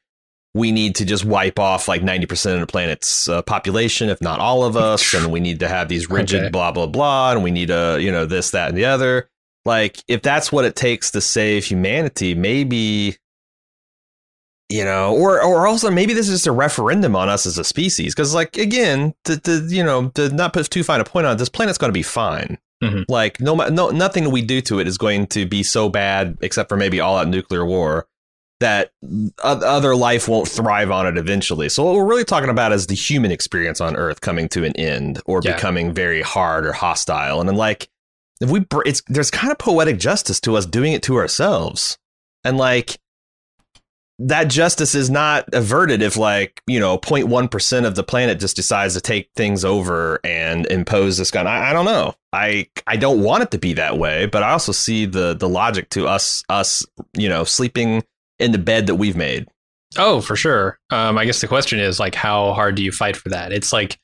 [0.55, 4.39] we need to just wipe off like 90% of the planet's uh, population, if not
[4.39, 5.13] all of us.
[5.13, 6.51] and we need to have these rigid okay.
[6.51, 7.33] blah, blah, blah.
[7.33, 9.29] And we need to, you know, this, that, and the other.
[9.65, 13.17] Like, if that's what it takes to save humanity, maybe,
[14.69, 17.65] you know, or, or also maybe this is just a referendum on us as a
[17.65, 18.15] species.
[18.15, 21.35] Cause, like, again, to, to, you know, to not put too fine a point on
[21.35, 22.59] it, this planet's going to be fine.
[22.83, 23.11] Mm-hmm.
[23.11, 26.69] Like, no, no, nothing we do to it is going to be so bad, except
[26.69, 28.07] for maybe all out nuclear war
[28.61, 28.93] that
[29.43, 31.69] other life won't thrive on it eventually.
[31.69, 34.75] So what we're really talking about is the human experience on Earth coming to an
[34.77, 35.55] end or yeah.
[35.55, 37.41] becoming very hard or hostile.
[37.41, 37.89] And then like
[38.41, 41.99] if we it's there's kind of poetic justice to us doing it to ourselves.
[42.45, 42.99] And like
[44.21, 48.95] that justice is not averted if like, you know, 0.1% of the planet just decides
[48.95, 51.49] to take things over and impose this gun.
[51.49, 52.15] I, I don't know.
[52.33, 55.49] I I don't want it to be that way, but I also see the the
[55.49, 56.87] logic to us us,
[57.17, 58.05] you know, sleeping
[58.39, 59.47] in the bed that we've made.
[59.97, 60.79] Oh, for sure.
[60.91, 63.53] Um, I guess the question is like, how hard do you fight for that?
[63.53, 63.99] It's like,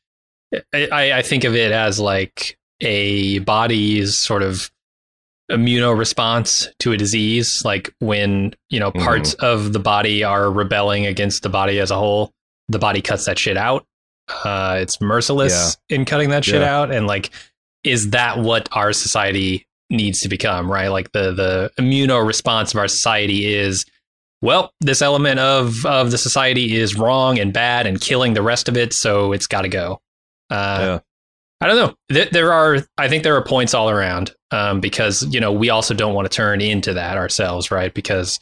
[0.72, 4.70] I, I think of it as like a body's sort of
[5.50, 7.64] immuno response to a disease.
[7.64, 9.04] Like when, you know, mm-hmm.
[9.04, 9.44] parts mm-hmm.
[9.44, 12.32] of the body are rebelling against the body as a whole,
[12.68, 13.84] the body cuts that shit out.
[14.44, 15.96] Uh, it's merciless yeah.
[15.96, 16.78] in cutting that shit yeah.
[16.78, 16.92] out.
[16.92, 17.30] And like,
[17.82, 20.88] is that what our society needs to become, right?
[20.88, 23.84] Like the, the immuno response of our society is
[24.42, 28.68] well, this element of of the society is wrong and bad and killing the rest
[28.68, 30.00] of it, so it's got to go.
[30.50, 30.98] Uh, yeah.
[31.62, 31.76] I don't
[32.08, 32.24] know.
[32.32, 35.92] There are, I think, there are points all around um, because you know we also
[35.92, 37.92] don't want to turn into that ourselves, right?
[37.92, 38.40] Because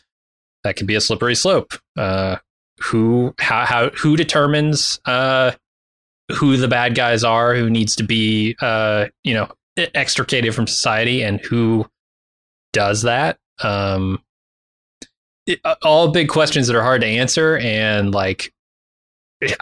[0.64, 1.74] that could be a slippery slope.
[1.96, 2.36] Uh,
[2.80, 5.52] who, how, how, who determines uh,
[6.32, 7.56] who the bad guys are?
[7.56, 11.86] Who needs to be, uh, you know, extricated from society, and who
[12.72, 13.38] does that?
[13.62, 14.22] Um,
[15.48, 18.52] it, uh, all big questions that are hard to answer and like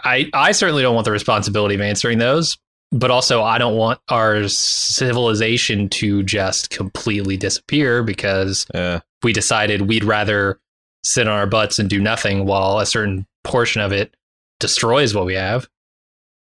[0.03, 2.57] I I certainly don't want the responsibility of answering those,
[2.91, 9.01] but also I don't want our civilization to just completely disappear because yeah.
[9.23, 10.59] we decided we'd rather
[11.03, 14.15] sit on our butts and do nothing while a certain portion of it
[14.59, 15.67] destroys what we have.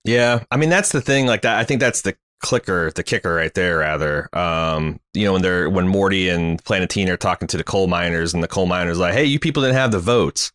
[0.05, 2.15] Yeah, I mean that's the thing like that I think that's the
[2.45, 4.29] clicker, the kicker right there, rather.
[4.37, 8.35] Um, you know, when they're when Morty and Planetina are talking to the coal miners,
[8.35, 10.53] and the coal miners like, "Hey, you people didn't have the votes."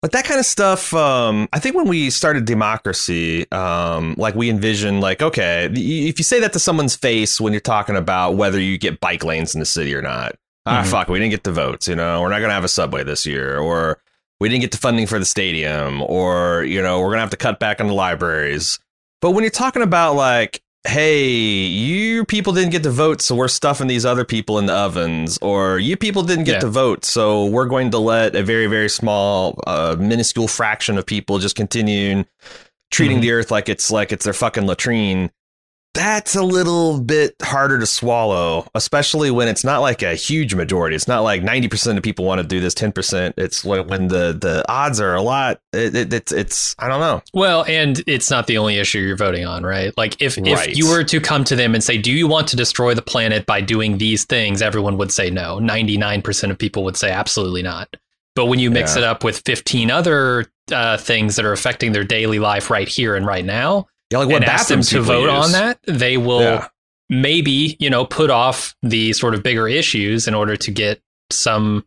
[0.00, 4.50] But that kind of stuff, um, I think when we started democracy, um, like we
[4.50, 8.58] envisioned, like, okay, if you say that to someone's face when you're talking about whether
[8.58, 10.34] you get bike lanes in the city or not,
[10.66, 10.86] ah, Mhm.
[10.88, 13.04] fuck, we didn't get the votes, you know, we're not going to have a subway
[13.04, 13.98] this year, or
[14.40, 17.30] we didn't get the funding for the stadium, or, you know, we're going to have
[17.30, 18.80] to cut back on the libraries.
[19.20, 23.48] But when you're talking about, like, hey, you people didn't get to vote, so we're
[23.48, 26.60] stuffing these other people in the ovens, or you people didn't get Yeah.
[26.60, 31.06] to vote, so we're going to let a very, very small, uh, minuscule fraction of
[31.06, 32.24] people just continue
[32.90, 33.22] treating Mhm.
[33.22, 35.30] the earth like it's like it's their fucking latrine.
[35.94, 40.96] That's a little bit harder to swallow, especially when it's not like a huge majority.
[40.96, 43.34] It's not like ninety percent of people want to do this, ten percent.
[43.36, 45.60] It's when, when the the odds are a lot.
[45.74, 47.22] It, it, it's it's I don't know.
[47.34, 49.92] Well, and it's not the only issue you're voting on, right?
[49.98, 50.70] Like if Right.
[50.70, 53.02] if you were to come to them and say, "Do you want to destroy the
[53.02, 55.58] planet by doing these things?" everyone would say no.
[55.58, 57.94] 99% of people would say absolutely not.
[58.34, 59.02] But when you mix Yeah.
[59.02, 63.14] it up with 15 other uh, things that are affecting their daily life right here
[63.14, 65.44] and right now, Yeah, like what ask them to vote use.
[65.46, 66.68] on that, they will Yeah.
[67.08, 71.84] maybe, you know, put off the sort of bigger issues in order to get some,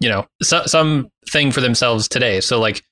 [0.00, 2.40] you know, so, some thing for themselves today.
[2.40, 2.82] So like,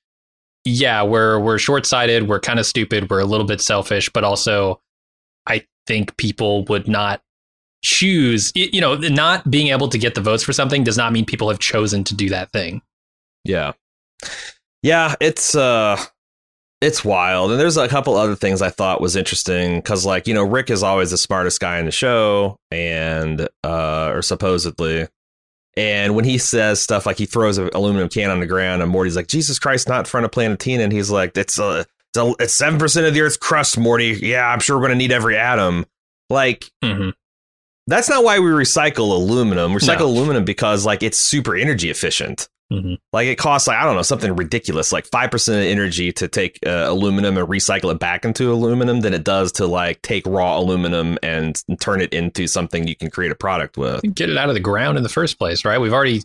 [0.65, 4.23] yeah, we're we're short sighted, we're kind of stupid, we're a little bit selfish, but
[4.23, 4.81] also,
[5.47, 7.21] I think people would not
[7.81, 8.51] choose.
[8.55, 11.49] You know, not being able to get the votes for something does not mean people
[11.49, 12.81] have chosen to do that thing.
[13.45, 13.71] Yeah.
[14.83, 15.97] Yeah, it's uh
[16.81, 17.51] it's wild.
[17.51, 20.69] And there's a couple other things I thought was interesting cuz like, you know, Rick
[20.69, 25.07] is always the smartest guy in the show and uh or supposedly.
[25.77, 28.91] And when he says stuff like he throws an aluminum can on the ground and
[28.91, 32.17] Morty's like, "Jesus Christ, not in front of Planetina." And he's like, "It's uh it's
[32.17, 34.17] a- it's 7% of the earth's crust, Morty.
[34.21, 35.85] Yeah, I'm sure we're going to need every atom."
[36.29, 37.09] Like hmm
[37.87, 39.73] that's not why we recycle aluminum.
[39.73, 40.05] We recycle No.
[40.07, 42.47] aluminum because like it's super energy efficient.
[42.71, 42.97] Mhm.
[43.11, 46.27] Like it costs like I don't know something ridiculous, like five percent of energy to
[46.27, 50.25] take uh, aluminum and recycle it back into aluminum than it does to like take
[50.27, 54.01] raw aluminum and turn it into something you can create a product with.
[54.13, 55.79] Get it out of the ground in the first place, right?
[55.81, 56.21] We've already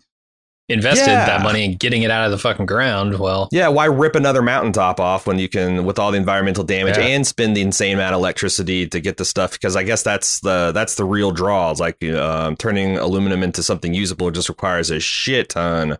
[0.70, 1.26] invested Yeah.
[1.26, 3.18] that money in getting it out of the fucking ground.
[3.18, 6.96] Well, Yeah, why rip another mountaintop off when you can, with all the environmental damage
[6.96, 7.04] Yeah.
[7.04, 9.52] and spend the insane amount of electricity to get the stuff?
[9.52, 11.70] Because I guess that's the that's the real draw.
[11.70, 15.98] It's like um, turning aluminum into something usable just requires a shit ton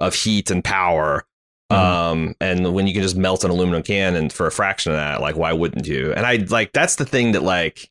[0.00, 1.24] of heat and power.
[1.70, 1.76] Mhm.
[1.76, 4.98] Um, and when you can just melt an aluminum can and for a fraction of
[4.98, 6.12] that, like why wouldn't you?
[6.12, 7.88] And I like that's the thing that like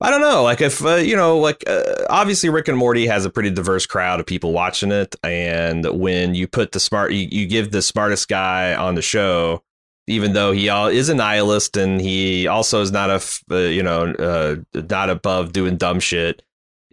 [0.00, 0.42] I don't know.
[0.42, 3.86] Like if uh, you know, like uh, obviously Rick and Morty has a pretty diverse
[3.86, 7.80] crowd of people watching it, and when you put the smart, you, you give the
[7.80, 9.62] smartest guy on the show,
[10.06, 13.82] even though he all, is a nihilist and he also is not a uh, you
[13.82, 14.56] know uh,
[14.90, 16.42] not above doing dumb shit.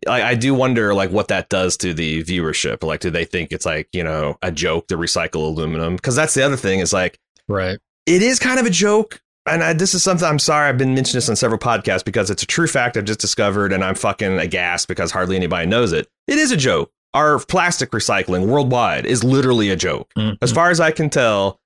[0.08, 2.84] I, I do wonder like what that does to the viewership.
[2.84, 5.96] Like, do they think it's like you know a joke to recycle aluminum?
[5.96, 7.78] Because that's the other thing is like right.
[8.06, 9.22] it is kind of a joke.
[9.48, 12.30] And I, this is something I'm sorry I've been mentioning this on several podcasts because
[12.30, 15.94] it's a true fact I've just discovered and I'm fucking aghast because hardly anybody knows
[15.94, 16.08] it.
[16.28, 16.92] It is a joke.
[17.16, 20.12] Our plastic recycling worldwide is literally a joke.
[20.16, 20.38] Mhm.
[20.44, 21.60] As far as I can tell,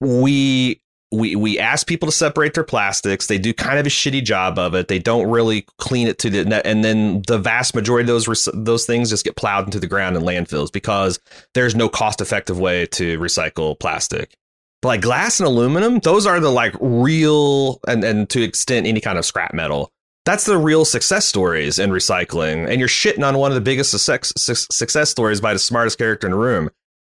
[0.00, 0.82] we
[1.14, 3.26] we we ask people to separate their plastics.
[3.26, 4.88] They do kind of a shitty job of it.
[4.88, 8.48] They don't really clean it to the net, and then the vast majority of those
[8.52, 11.18] those things just get plowed into the ground in landfills because
[11.54, 14.34] there's no cost effective way to recycle plastic.
[14.82, 19.00] But like glass and aluminum, those are the like real and and to extent any
[19.00, 19.90] kind of scrap metal.
[20.24, 22.68] That's the real success stories in recycling.
[22.68, 24.32] And you're shitting on one of the biggest success,
[24.70, 26.70] success stories by the smartest character in the room.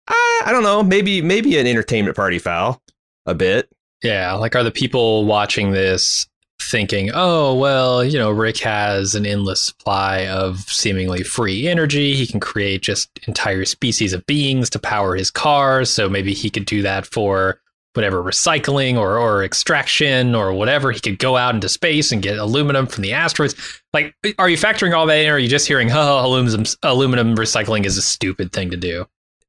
[0.06, 0.82] I, I don't know.
[0.82, 2.82] Maybe maybe an entertainment party foul,
[3.26, 3.70] a bit.
[4.02, 6.26] Yeah, like are the people watching this
[6.60, 12.14] thinking, "Oh, well, you know, Rick has an endless supply of seemingly free energy.
[12.14, 16.50] He can create just entire species of beings to power his cars, so maybe he
[16.50, 17.60] could do that for
[17.94, 20.92] whatever recycling or or extraction or whatever.
[20.92, 23.56] He could go out into space and get aluminum from the asteroids.
[23.92, 27.34] Like are you factoring all that in or are you just hearing, "Oh, aluminum aluminum
[27.36, 29.06] recycling is a stupid thing to do?"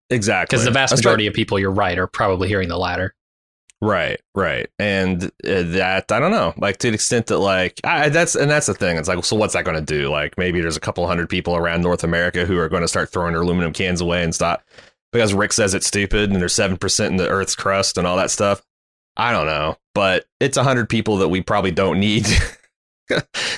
[0.09, 0.55] Exactly.
[0.55, 3.13] Because the vast majority of people, you're right, are probably hearing the latter.
[3.81, 5.27] Right, right, and uh,
[5.63, 8.73] that I don't know, like to the extent that like I, that's and that's the
[8.73, 8.97] thing.
[8.97, 10.09] It's like, so what's that going to do?
[10.09, 13.09] Like maybe there's a couple hundred people around North America who are going to start
[13.09, 14.63] throwing their aluminum cans away and stop
[15.13, 18.17] because Rick says it's stupid and there's seven percent in the Earth's crust and all
[18.17, 18.61] that stuff.
[19.15, 22.27] I don't know, but it's a hundred people that we probably don't need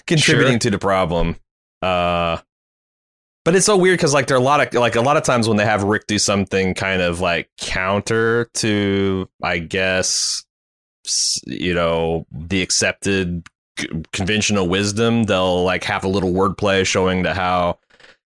[0.06, 0.60] contributing Sure.
[0.60, 1.36] to the problem.
[1.82, 2.38] Uh,
[3.44, 5.24] but it's so weird because like there are a lot of like a lot of
[5.24, 10.44] times when they have Rick do something kind of like counter to I guess
[11.46, 13.44] you know the accepted
[14.12, 17.80] conventional wisdom, they'll like have a little wordplay showing that how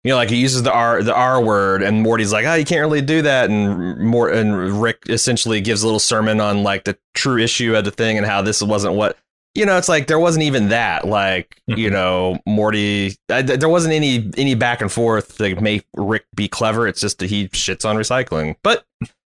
[0.03, 2.63] you know, like he uses the R the R word, and Morty's like, oh, you
[2.63, 6.83] can't really do that, and more and Rick essentially gives a little sermon on like
[6.83, 9.17] the true issue of the thing and how this wasn't what
[9.55, 9.77] you know.
[9.77, 13.15] It's like there wasn't even that, like you know, Morty.
[13.27, 16.87] Th- there wasn't any any back and forth to make Rick be clever.
[16.87, 18.85] It's just that he shits on recycling, but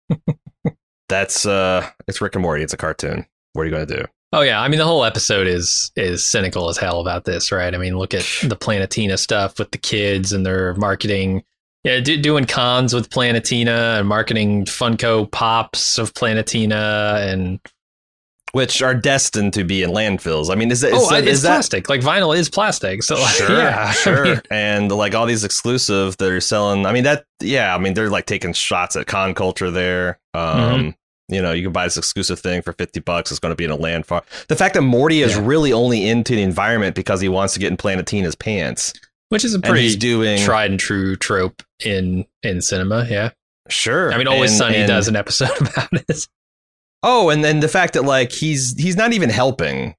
[1.08, 2.62] that's uh, it's Rick and Morty.
[2.62, 3.26] It's a cartoon.
[3.52, 4.04] What are you gonna do?
[4.32, 7.74] Oh yeah, I mean the whole episode is is cynical as hell about this, right?
[7.74, 11.44] I mean, look at the Planetina stuff with the kids and their marketing,
[11.84, 17.60] yeah, do, doing cons with Planetina and marketing Funko Pops of Planetina and
[18.52, 20.50] Which are destined to be in landfills.
[20.50, 21.88] I mean, is, that- is, oh, that- it's is that plastic.
[21.88, 24.24] Like vinyl is plastic, so like, sure, yeah, I sure.
[24.24, 26.86] mean, and like all these exclusive that are selling.
[26.86, 27.74] I mean that, yeah.
[27.74, 30.18] I mean they're like taking shots at con culture there.
[30.32, 31.34] Um, Mm-hmm.
[31.34, 33.30] you know, you can buy this exclusive thing for fifty bucks.
[33.30, 34.22] It's going to be in a land farm.
[34.48, 35.42] The fact that Morty is Yeah.
[35.44, 38.92] really only into the environment because he wants to get in Planetina's pants,
[39.28, 43.06] which is a pretty doing tried and true trope in in cinema.
[43.10, 43.30] Yeah,
[43.68, 44.12] sure.
[44.12, 46.28] I mean, Always And- Sunny and- does an episode about it.
[47.08, 49.94] Oh, and then the fact that like he's he's not even helping.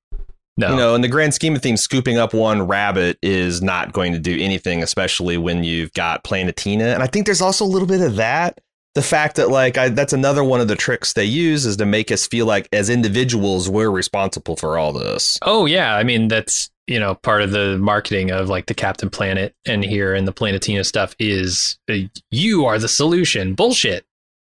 [0.59, 3.93] No, You know, in the grand scheme of things, scooping up one rabbit is not
[3.93, 6.85] going to do anything, especially when you've got Planetina.
[6.95, 8.59] And I think there's also a little bit of that.
[8.95, 11.85] The fact that, like, I, that's another one of the tricks they use is to
[11.85, 15.37] make us feel like, as individuals, we're responsible for all this.
[15.43, 19.11] Oh yeah, I mean that's you know part of the marketing of like the Captain
[19.11, 21.97] Planet and here and the Planetina stuff is uh,
[22.31, 23.53] you are the solution.
[23.53, 24.06] Bullshit,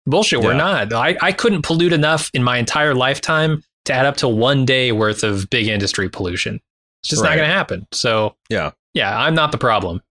[0.05, 0.41] bullshit.
[0.41, 0.93] We're not.
[0.93, 4.91] I I couldn't pollute enough in my entire lifetime to add up to one day
[4.91, 6.59] worth of big industry pollution.
[7.03, 7.29] It's just Right.
[7.31, 7.87] not going to happen.
[7.91, 8.71] So Yeah.
[8.93, 10.01] yeah, I'm not the problem.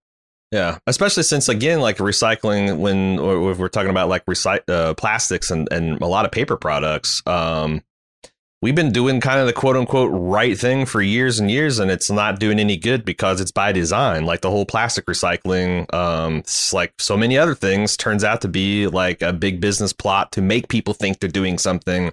[0.52, 5.66] Yeah, especially since again, like recycling, when we're talking about like recyc- uh, plastics and
[5.72, 7.82] and a lot of paper products, um,
[8.64, 11.90] we've been doing kind of the quote unquote right thing for years and years, and
[11.90, 14.24] it's not doing any good because it's by design.
[14.24, 18.86] Like the whole plastic recycling, um, like so many other things, turns out to be
[18.86, 22.10] like a big business plot to make people think they're doing something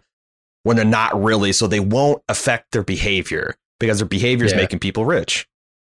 [0.64, 4.58] when they're not really, so they won't affect their behavior because their behavior is Yeah.
[4.58, 5.48] making people rich.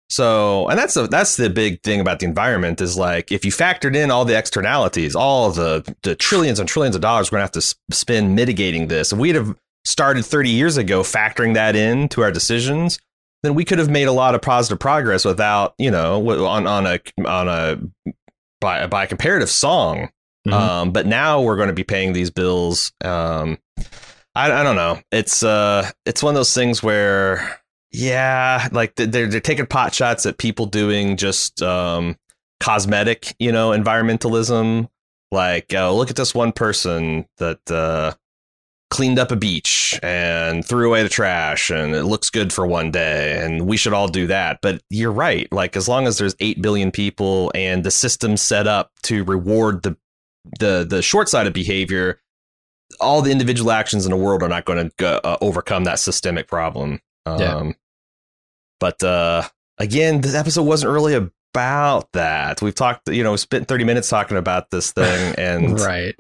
[0.10, 3.52] So, and that's the that's the big thing about the environment is like if you
[3.52, 7.43] factored in all the externalities, all the the trillions and trillions of dollars we're gonna
[7.43, 9.12] have to spend mitigating this.
[9.12, 9.54] If we'd have
[9.86, 13.00] started 30 years ago factoring that in to our decisions,
[13.44, 16.86] then we could have made a lot of positive progress without, you know, on on
[16.86, 17.80] a on a
[18.60, 20.10] by by a comparative song.
[20.48, 20.54] Mhm.
[20.54, 22.92] Um, but now we're going to be paying these bills.
[23.04, 23.58] Um,
[24.34, 25.00] I, I don't know.
[25.12, 27.60] It's uh, it's one of those things where,
[27.92, 32.16] yeah, like they're they're taking pot shots at people doing just um,
[32.60, 34.88] cosmetic, you know, environmentalism.
[35.32, 38.13] Like, uh, look at this one person that uh,
[38.89, 42.91] cleaned up a beach and threw away the trash, and it looks good for one
[42.91, 44.60] day, and we should all do that.
[44.62, 45.52] But you're right.
[45.52, 49.84] Like, as long as there's eight billion people and the system's set up to reward
[49.84, 49.97] the
[50.60, 52.21] the the short sighted behavior,
[53.00, 56.47] all the individual actions in the world are not going to uh, overcome that systemic
[56.47, 57.02] problem.
[57.26, 57.71] Um, Yeah.
[58.80, 59.43] But uh,
[59.78, 62.62] again, this episode wasn't really about that.
[62.62, 66.15] We've talked, you know, we spent thirty minutes talking about this thing, and right.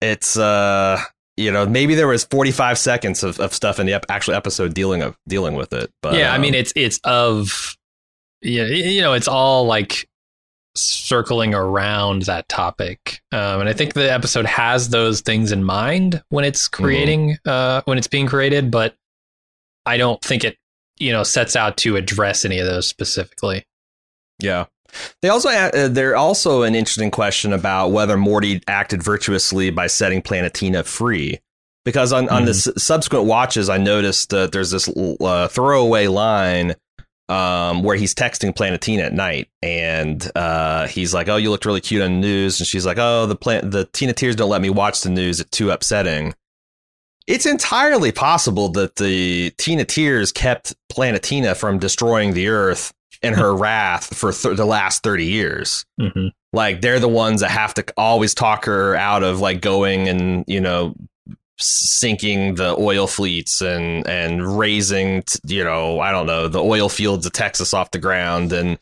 [0.00, 1.00] it's uh,
[1.36, 4.34] you know, maybe there was forty five seconds of, of stuff in the ep- actual
[4.34, 5.90] episode dealing of dealing with it.
[6.02, 7.76] But yeah, I mean um, it's it's of
[8.42, 10.08] yeah, you know, it's all like
[10.76, 13.20] circling around that topic.
[13.32, 17.82] Um, and I think the episode has those things in mind when it's creating uh
[17.84, 18.94] when it's being created, but
[19.86, 20.56] I don't think it
[20.98, 23.64] you know sets out to address any of those specifically.
[24.40, 24.66] Yeah.
[25.24, 30.20] They also uh, they're also an interesting question about whether Morty acted virtuously by setting
[30.20, 31.40] Planetina free.
[31.82, 36.74] Because on, on the s- subsequent watches, I noticed that there's this uh, throwaway line
[37.30, 41.80] um, where he's texting Planetina at night, and uh, he's like, "Oh, you looked really
[41.80, 44.68] cute on the news," and she's like, "Oh, the plan- the Teenateers don't let me
[44.68, 46.34] watch the news; it's too upsetting."
[47.26, 52.92] It's entirely possible that the Teenateers kept Planetina from destroying the Earth
[53.24, 55.84] in her wrath for th- the last 30 years.
[56.00, 56.28] Mm-hmm.
[56.52, 60.44] Like they're the ones that have to always talk her out of like going and,
[60.46, 60.94] you know,
[61.58, 66.88] sinking the oil fleets and and raising t- you know, I don't know, the oil
[66.88, 68.78] fields of Texas off the ground and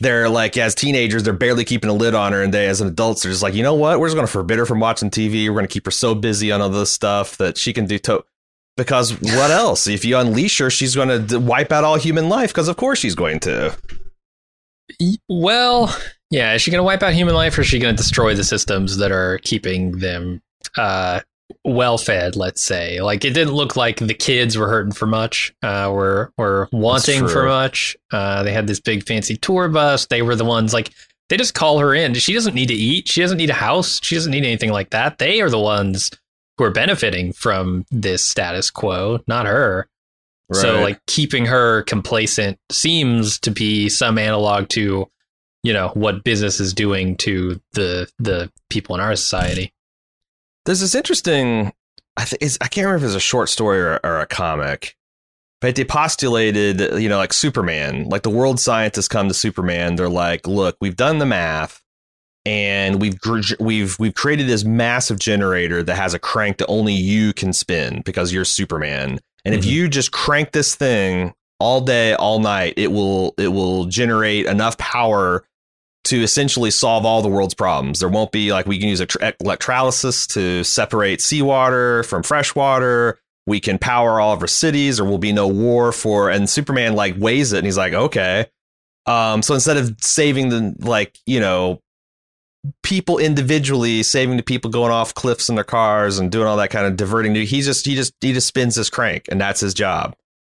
[0.00, 2.88] they're like as teenagers they're barely keeping a lid on her and they as an
[2.88, 3.98] adults they're just like, "You know what?
[3.98, 5.46] We're just going to forbid her from watching TV.
[5.46, 7.98] We're going to keep her so busy on all this stuff that she can do
[8.00, 8.24] to
[8.76, 9.86] because what else?
[9.86, 12.76] If you unleash her, she's going to d- wipe out all human life because of
[12.76, 13.76] course she's going to.
[15.28, 15.96] Well,
[16.30, 18.34] yeah, is she going to wipe out human life or is she going to destroy
[18.34, 20.42] the systems that are keeping them
[20.76, 21.20] uh
[21.64, 23.00] well fed, let's say.
[23.00, 27.28] Like it didn't look like the kids were hurting for much, uh, were were wanting
[27.28, 27.96] for much.
[28.10, 30.06] Uh, they had this big fancy tour bus.
[30.06, 30.90] They were the ones like
[31.28, 32.14] they just call her in.
[32.14, 33.08] She doesn't need to eat.
[33.08, 34.00] She doesn't need a house.
[34.02, 35.18] She doesn't need anything like that.
[35.18, 36.10] They are the ones
[36.62, 39.88] who are benefiting from this status quo, not her.
[40.52, 45.08] So like keeping her complacent seems to be some analog to,
[45.62, 49.72] you know, what business is doing to the the people in our society.
[50.66, 51.72] There's this interesting.
[52.18, 54.94] I think I can't remember if it's a short story or, or a comic,
[55.62, 59.96] but they postulated, you know, like Superman, like the world scientists come to Superman.
[59.96, 61.81] They're like, "Look, we've done the math,
[62.44, 63.18] and we've
[63.60, 68.02] we've we've created this massive generator that has a crank that only you can spin
[68.04, 69.20] because you're Superman.
[69.44, 69.68] And if Mhm.
[69.68, 74.76] you just crank this thing all day, all night, it will it will generate enough
[74.78, 75.44] power."
[76.06, 79.32] To essentially solve all the world's problems, there won't be like we can use electro-
[79.40, 83.20] electrolysis to separate seawater from fresh water.
[83.46, 84.96] We can power all of our cities.
[84.96, 86.28] There will be no war for.
[86.28, 88.46] And Superman like weighs it, and he's like, okay.
[89.06, 91.80] Um, so instead of saving the like you know
[92.82, 96.70] people individually, saving the people going off cliffs in their cars and doing all that
[96.70, 99.74] kind of diverting, he just he just he just spins this crank, and that's his
[99.74, 100.14] job.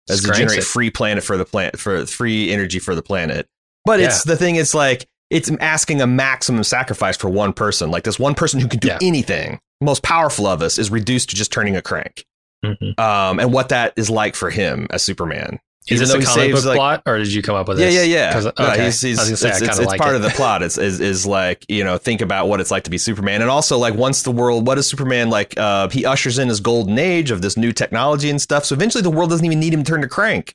[0.09, 0.65] As to generate it.
[0.65, 3.49] free planet for the planet for free energy for the planet.
[3.87, 4.57] But it's the thing.
[4.57, 7.91] It's like it's asking a maximum sacrifice for one person.
[7.91, 8.99] Like this one person who can do Yeah.
[9.01, 12.27] anything, most powerful of us, is reduced to just turning a crank.
[12.63, 12.99] Mhm.
[13.01, 15.59] Um, and what that is like for him as Superman.
[15.87, 17.87] Is this a comic saves, book like- plot, or did you come up with Yeah,
[17.87, 18.07] this?
[18.09, 18.41] yeah, yeah.
[18.59, 18.85] No, okay.
[18.87, 20.17] he's, he's, I was gonna say, I it's, it's, it's like part it.
[20.17, 20.63] of the plot.
[20.63, 23.51] It's is, is like you know think about what it's like to be Superman, and
[23.51, 25.59] also like once the world, what is Superman like?
[25.59, 28.65] Uh, he ushers in his golden age of this new technology and stuff.
[28.65, 30.55] So eventually, the world doesn't even need him to turn to crank.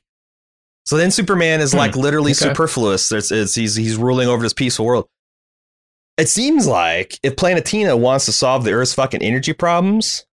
[0.84, 2.48] So then Superman is Hmm, like literally okay.
[2.48, 3.12] superfluous.
[3.12, 5.06] It's, he's he's ruling over this peaceful world.
[6.18, 10.26] It seems like if Planetina wants to solve the Earth's fucking energy problems,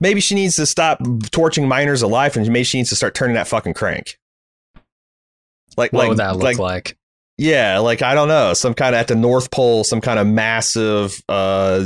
[0.00, 0.98] maybe she needs to stop
[1.30, 4.18] torching miners alive, and maybe she needs to start turning that fucking crank.
[5.76, 6.96] Like, What like, would that look like, like?
[7.38, 10.26] yeah, like I don't know, some kind of at the North Pole, some kind of
[10.26, 11.84] massive uh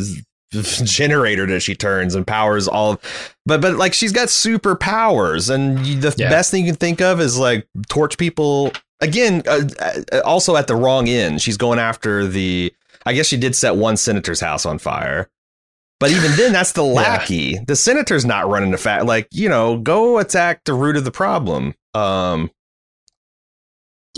[0.52, 5.86] generator that she turns and powers all of, but but like she's got superpowers and
[5.86, 6.30] you, the Yeah.
[6.30, 9.68] best thing you can think of is like torch people again uh,
[10.12, 11.42] uh, also at the wrong end.
[11.42, 12.72] She's going after the
[13.06, 15.28] I guess she did set one senator's house on fire.
[16.00, 17.58] But even then that's the lackey.
[17.66, 21.10] The senator's not running the fact like, you know, go attack the root of the
[21.10, 21.74] problem.
[21.94, 22.50] Um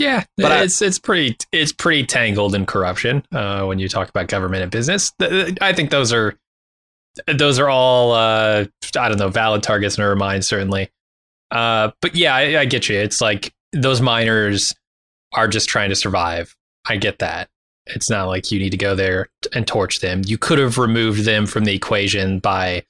[0.01, 4.09] Yeah, But I- it's it's pretty it's pretty tangled in corruption uh, when you talk
[4.09, 5.11] about government and business.
[5.19, 6.35] I think those are
[7.27, 8.65] those are all uh,
[8.97, 10.89] I don't know valid targets in her mind certainly.
[11.51, 12.97] Uh, but yeah, I, I get you.
[12.97, 14.73] It's like those miners
[15.33, 16.55] are just trying to survive.
[16.87, 17.49] I get that.
[17.87, 20.21] It's not like you need to go there and torch them.
[20.25, 22.85] You could have removed them from the equation by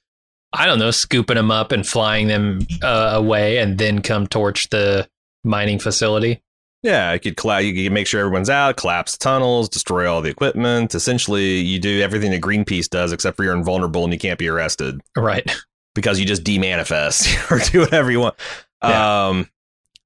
[0.54, 4.68] I don't know, scooping them up and flying them uh, away, and then come torch
[4.68, 5.08] the
[5.44, 6.42] mining facility.
[6.82, 10.20] Yeah, you could colla- you could make sure everyone's out, collapse the tunnels, destroy all
[10.20, 10.94] the equipment.
[10.94, 14.48] Essentially, you do everything that Greenpeace does, except for you're invulnerable and you can't be
[14.48, 15.48] arrested Right.
[15.94, 18.34] because you just demanifest or do whatever you want.
[18.82, 19.28] Yeah.
[19.28, 19.48] Um,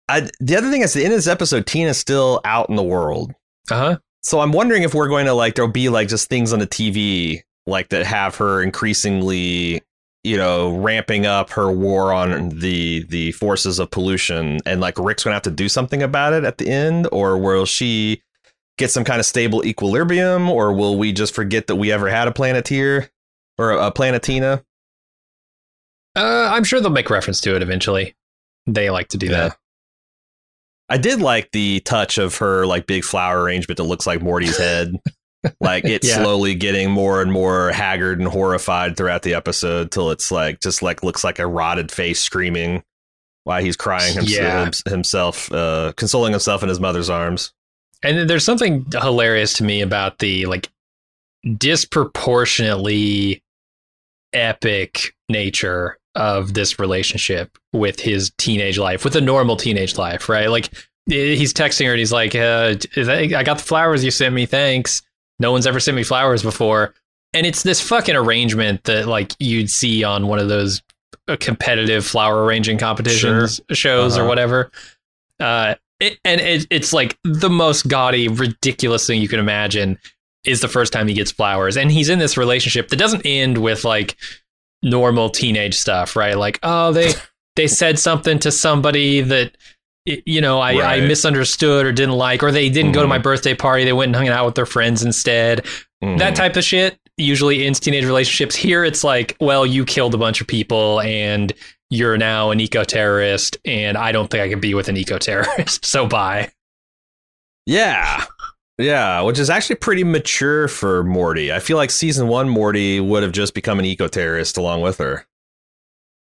[0.08, 2.82] I, the other thing is, the end of this episode, Tina's still out in the
[2.82, 3.32] world,
[3.70, 3.98] Uh huh.
[4.22, 6.66] so I'm wondering if we're going to like there'll be like just things on the
[6.66, 9.82] TV like that have her increasingly
[10.26, 15.22] you know ramping up her war on the the forces of pollution and like Rick's
[15.22, 18.22] to have to do something about it at the end or will she
[18.78, 22.28] get some kind of stable equilibrium or will we just forget that we ever had
[22.28, 23.08] a planeteer
[23.56, 24.62] or a, a planetina
[26.16, 28.14] Uh, I'm sure they'll make reference to it eventually.
[28.66, 29.48] They like to do Yeah.
[29.48, 29.56] that.
[30.88, 34.56] I did like the touch of her like big flower arrangement that looks like Morty's
[34.58, 34.94] head.
[35.60, 36.16] like it's Yeah.
[36.22, 40.82] slowly getting more and more haggard and horrified throughout the episode till it's like just
[40.82, 42.82] like looks like a rotted face screaming
[43.44, 44.70] while he's crying hims- Yeah.
[44.86, 47.52] himself, uh, consoling himself in his mother's arms.
[48.02, 50.68] And then there's something hilarious to me about the like
[51.56, 53.42] disproportionately
[54.32, 60.48] epic nature of this relationship with his teenage life, with a normal teenage life, right?
[60.50, 60.70] Like
[61.06, 64.46] he's texting her and he's like, uh, I got the flowers you sent me.
[64.46, 65.02] Thanks.
[65.38, 66.94] No one's ever sent me flowers before.
[67.34, 70.82] And it's this fucking arrangement that like you'd see on one of those
[71.28, 74.28] uh, competitive flower arranging competitions shows or Uh-huh.
[74.28, 74.70] whatever.
[75.38, 79.98] Uh, it, and it, it's like the most gaudy, ridiculous thing you can imagine
[80.44, 81.76] is the first time he gets flowers.
[81.76, 84.16] And he's in this relationship that doesn't end with like
[84.82, 86.36] normal teenage stuff, right?
[86.36, 87.12] Like, oh, they
[87.56, 89.56] they said something to somebody that
[90.06, 93.54] you know I, I misunderstood or didn't like, or they didn't go to my birthday
[93.54, 93.84] party.
[93.84, 95.64] They went and hung out with their friends instead.
[96.02, 96.18] Mhm.
[96.18, 96.98] That type of shit.
[97.18, 98.54] usually ends teenage relationships.
[98.54, 101.52] Here it's like, well, you killed a bunch of people and
[101.90, 105.18] you're now an eco terrorist, and I don't think I can be with an eco
[105.18, 105.84] terrorist.
[105.86, 106.50] So bye.
[107.64, 108.24] Yeah.
[108.78, 111.50] Yeah, which is actually pretty mature for Morty.
[111.50, 114.98] I feel like season one Morty would have just become an eco terrorist along with
[114.98, 115.26] her.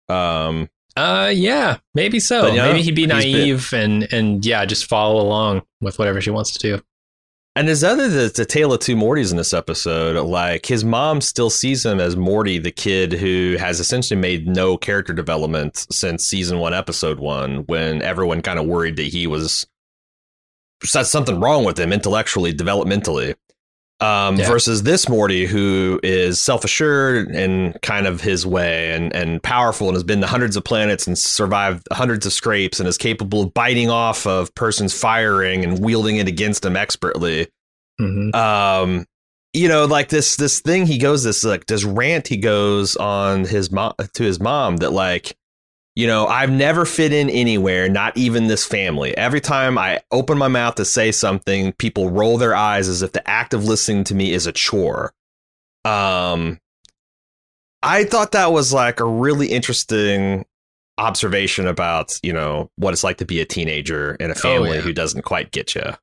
[0.09, 2.43] Um, Uh, yeah, maybe so.
[2.43, 5.99] But, yeah, maybe he'd be he's been- naive and and yeah, just follow along with
[5.99, 6.83] whatever she wants to do.
[7.57, 10.17] and there's other the, the tale of two Mortys in this episode.
[10.27, 14.77] Like his mom still sees him as Morty, the kid who has essentially made no
[14.77, 19.67] character development since season one, episode one, when everyone kind of worried that he was
[20.83, 23.35] something wrong with him intellectually, developmentally.
[24.03, 24.47] Um, Yeah.
[24.49, 29.89] versus this Morty, who is self assured and kind of his way and, and powerful
[29.89, 33.43] and has been to hundreds of planets and survived hundreds of scrapes and is capable
[33.43, 37.49] of biting off of persons firing and wielding it against them expertly.
[37.99, 39.05] hmm Um,
[39.53, 43.45] you know, like this this thing he goes this like this rant he goes on
[43.45, 45.37] his mom to his mom that like
[45.97, 49.17] you know, I've never fit in anywhere, not even this family.
[49.17, 53.13] Every time I open my mouth to say something, people roll their eyes as if
[53.13, 55.13] the act of listening to me is a chore.
[55.85, 56.61] Um,
[57.83, 60.45] I thought that was like a really interesting
[60.99, 64.81] observation about, you know, what it's like to be a teenager in a family yeah.
[64.81, 65.95] who doesn't quite get you.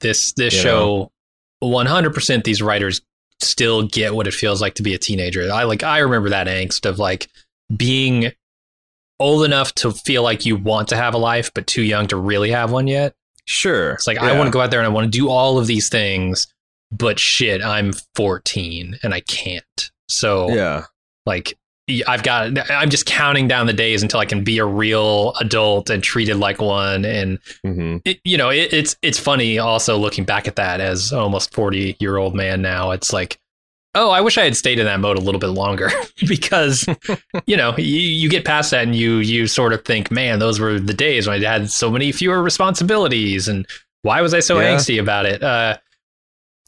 [0.00, 1.12] This this You show,
[1.62, 3.02] hundred percent, these writers
[3.40, 5.50] still get what it feels like to be a teenager.
[5.52, 7.28] I like I remember that angst of like
[7.74, 8.32] being
[9.20, 12.16] old enough to feel like you want to have a life, but too young to
[12.16, 13.14] really have one yet.
[13.46, 13.92] Sure.
[13.92, 15.66] It's like I want to go out there and I want to do all of
[15.66, 16.46] these things,
[16.90, 19.90] but shit, I'm 14 and I can't.
[20.08, 20.84] So Yeah.
[21.26, 21.56] like
[22.08, 25.88] I've got I'm just counting down the days until I can be a real adult
[25.88, 30.24] and treated like one and hmm it, you know it, it's it's funny also looking
[30.24, 33.38] back at that as almost 40 year old man now it's like
[33.96, 35.90] oh i wish i had stayed in that mode a little bit longer
[36.28, 36.86] because
[37.46, 40.60] you know you, you get past that and you you sort of think man those
[40.60, 43.66] were the days when i had so many fewer responsibilities and
[44.02, 44.76] why was i so Yeah.
[44.76, 45.76] angsty about it uh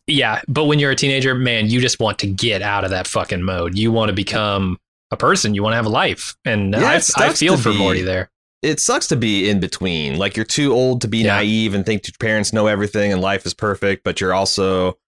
[0.07, 3.07] yeah but when you're a teenager man you just want to get out of that
[3.07, 4.79] fucking mode you want to become
[5.11, 7.79] a person you want to have a life and Yeah, I, I feel for be-
[7.79, 8.31] morty there
[8.63, 10.19] It sucks to be in between.
[10.19, 11.37] Like you're too old to be Yeah.
[11.37, 14.99] naive and think your parents know everything and life is perfect, but you're also,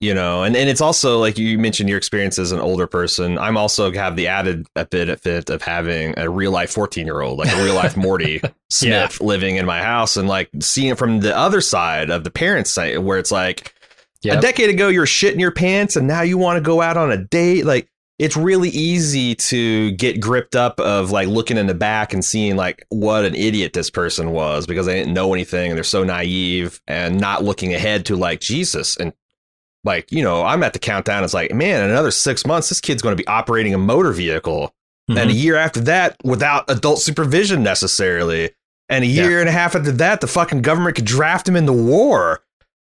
[0.00, 3.38] you know, and, and it's also like you mentioned your experience as an older person.
[3.38, 7.52] I'm also have the added benefit of having a real life 14 year old, like
[7.52, 8.40] a real life Morty
[8.70, 12.30] Smith living in my house and like seeing it from the other side of the
[12.30, 13.74] parents' side where it's like,
[14.22, 14.36] Yep.
[14.38, 17.10] a decade ago you're shitting your pants and now you want to go out on
[17.10, 17.88] a date like
[18.18, 22.54] it's really easy to get gripped up of like looking in the back and seeing
[22.54, 26.04] like what an idiot this person was because they didn't know anything and they're so
[26.04, 29.14] naive and not looking ahead to like Jesus and
[29.84, 32.80] like you know I'm at the countdown it's like man in another 6 months this
[32.80, 34.74] kid's going to be operating a motor vehicle
[35.10, 35.18] Mm-hmm.
[35.18, 38.50] and a year after that without adult supervision necessarily
[38.88, 39.26] and a Yeah.
[39.26, 42.40] year and a half after that the fucking government could draft him into war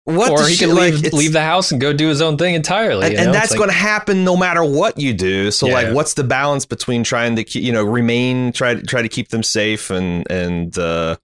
[0.05, 0.69] what or he shit?
[0.69, 3.07] can Like, leave, leave the house and go do his own thing entirely.
[3.07, 5.51] and, and that's like- going to happen no matter what you do.
[5.51, 5.73] So, Yeah.
[5.75, 9.43] like, what's the balance between trying to, you know, remain, try try to keep them
[9.43, 11.17] safe and and uh,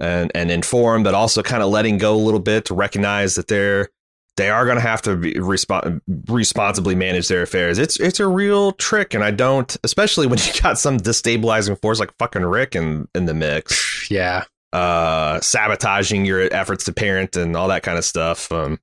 [0.00, 3.48] and and informed, but also kind of letting go a little bit to recognize that
[3.48, 3.90] they're
[4.36, 7.78] they are going to have to be respo- responsibly manage their affairs.
[7.78, 12.00] It's it's a real trick, and I don't, especially when you got some destabilizing force
[12.00, 17.56] like fucking Rick in in the mix yeah, uh sabotaging your efforts to parent and
[17.56, 18.78] all that kind of stuff um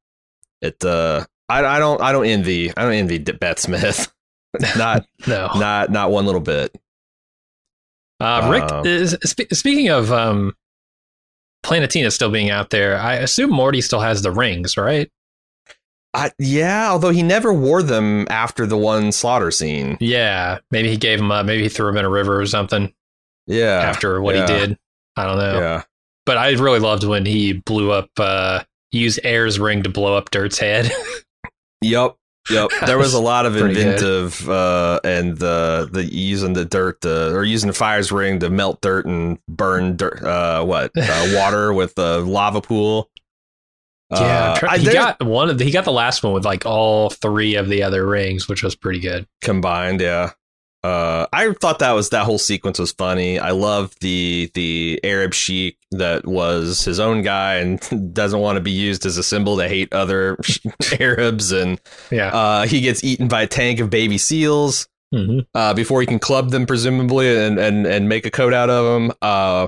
[0.62, 4.12] it uh i, I don't i don't envy i don't envy beth smith
[4.78, 5.50] not no.
[5.56, 6.76] not not one little bit
[8.20, 10.54] Uh, Rick, Um, is, spe- speaking of um,
[11.64, 15.10] Planetina still being out there, I assume Morty still has the rings, right?
[16.14, 20.98] I, yeah although he never wore them after the one slaughter scene Yeah, maybe he
[20.98, 21.46] gave them up.
[21.46, 22.94] Maybe he threw him in a river or something
[23.48, 24.78] yeah after what yeah, he did.
[25.16, 25.60] I don't know.
[25.60, 25.84] yeah
[26.26, 30.16] But I really loved when he blew up, uh, he used Air's ring to blow
[30.16, 30.92] up Dirt's head.
[31.82, 32.16] yep
[32.50, 37.32] Yep, there was a lot of inventive uh, and the the using the dirt uh,
[37.32, 40.24] or using the fire's ring to melt dirt and burn dirt.
[40.24, 43.10] Uh, what uh, water with the lava pool.
[44.12, 47.10] Yeah, Uh, he got one of the, he got the last one with like all
[47.10, 49.28] three of the other rings, which was pretty good.
[49.44, 50.32] combined yeah
[50.82, 55.34] uh i thought that was that whole sequence was funny i love the the arab
[55.34, 57.82] sheik that was his own guy and
[58.14, 60.38] doesn't want to be used as a symbol to hate other
[61.02, 61.82] arabs and
[62.12, 62.28] Yeah.
[62.34, 65.46] uh he gets eaten by a tank of baby seals Mhm.
[65.54, 68.86] uh before he can club them presumably and and and make a coat out of
[68.86, 69.68] them uh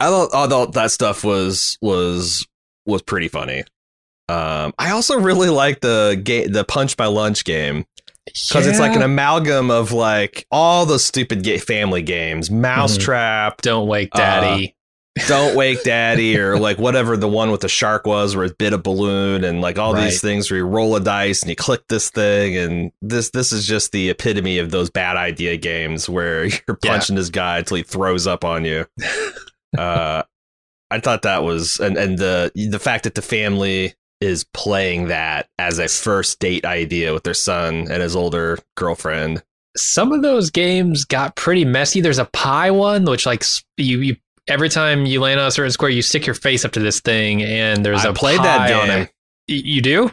[0.00, 2.46] i thought i thought that stuff was was
[2.86, 3.64] was pretty funny
[4.28, 7.84] Um, I also really like the game, the Punch by Lunch game,
[8.26, 13.88] because it's like an amalgam of like all those stupid ga- family games, Mousetrap, Don't
[13.88, 14.76] wake Uh, daddy.
[15.26, 18.72] Don't Wake Daddy, or like whatever the one with the shark was, where it bit
[18.72, 20.04] a balloon, and like all Right.
[20.04, 23.52] these things where you roll a dice and you click this thing, and this this
[23.52, 26.90] is just the epitome of those bad idea games where you're Yeah.
[26.92, 28.86] punching this guy until he throws up on you.
[29.76, 30.22] uh,
[30.90, 35.48] I thought that was, and and the the fact that the family is playing that
[35.58, 39.42] as a first date idea with their son and his older girlfriend.
[39.76, 42.00] some of those games got pretty messy.
[42.00, 43.44] There's a pie one, which like
[43.76, 44.16] you, you
[44.48, 47.00] every time you land on a certain square, you stick your face up to this
[47.00, 49.08] thing, and there's I a played that game.
[49.46, 50.10] You do?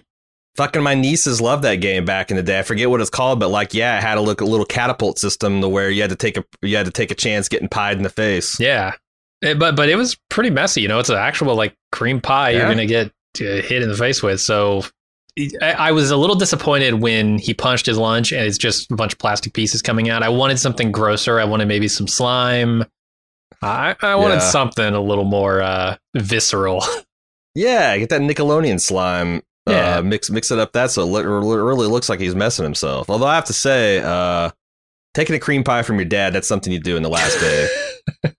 [0.55, 2.57] Fucking my nieces loved that game back in the day.
[2.57, 5.19] I forget what it's called, but like, yeah, it had a, look, a little catapult
[5.19, 7.67] system to where you had to take a you had to take a chance getting
[7.69, 8.59] pied in the face.
[8.59, 8.93] Yeah,
[9.43, 10.81] Eh, but but it was pretty messy.
[10.81, 13.97] You know, it's an actual like cream pie you're gonna get uh, hit in the
[13.97, 14.41] face with.
[14.41, 14.83] So.
[15.61, 18.95] I I was a little disappointed when he punched his lunch and it's just a
[18.95, 20.23] bunch of plastic pieces coming out.
[20.23, 21.39] I wanted something grosser.
[21.39, 22.83] I wanted maybe some slime.
[23.61, 24.39] I, I wanted Yeah.
[24.39, 26.83] something a little more uh, visceral.
[27.53, 29.41] Yeah, get that Nickelodeon slime.
[29.67, 29.97] Yeah.
[29.97, 30.73] Uh, mix mix it up.
[30.73, 33.09] That so it really looks like he's messing himself.
[33.09, 34.51] Although I have to say, uh,
[35.15, 37.67] taking a cream pie from your dad that's something you do in the last day,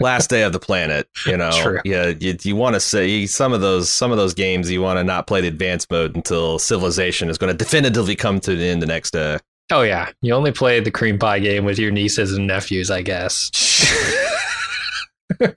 [0.00, 1.08] last day of the planet.
[1.26, 1.80] You know, True.
[1.84, 2.12] yeah.
[2.18, 5.04] You, you want to say some of those some of those games you want to
[5.04, 8.82] not play the advanced mode until civilization is going to definitively come to the end
[8.82, 9.38] the next day.
[9.70, 13.02] Oh yeah, you only played the cream pie game with your nieces and nephews, I
[13.02, 13.50] guess.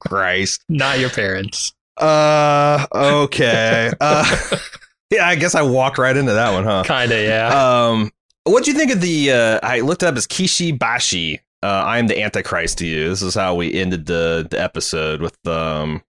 [0.00, 0.62] Christ.
[0.68, 1.72] Not your parents.
[1.96, 3.90] Uh, okay.
[4.00, 4.24] Uh,
[5.10, 6.84] yeah, I guess I walked right into that one, huh?
[6.84, 7.88] Kinda, yeah.
[7.88, 8.12] Um,
[8.44, 9.32] what do you think of the?
[9.32, 11.40] Uh, I looked it up as Kishi Bashi.
[11.66, 13.08] Uh, I am the Antichrist to you.
[13.08, 16.02] This is how we ended the the episode with um.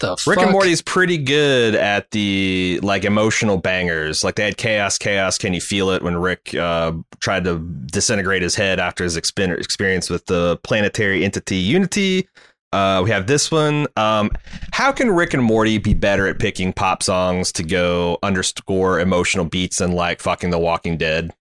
[0.00, 0.52] the Rick and fuck?
[0.52, 4.22] Morty's pretty good at the like emotional bangers.
[4.22, 5.38] Like they had chaos, chaos.
[5.38, 9.58] Can you feel it when Rick uh, tried to disintegrate his head after his expen-
[9.58, 12.28] experience with the planetary entity Unity?
[12.70, 13.86] Uh, we have this one.
[13.96, 14.30] Um,
[14.74, 19.46] how can Rick and Morty be better at picking pop songs to go underscore emotional
[19.46, 21.32] beats than like fucking The Walking Dead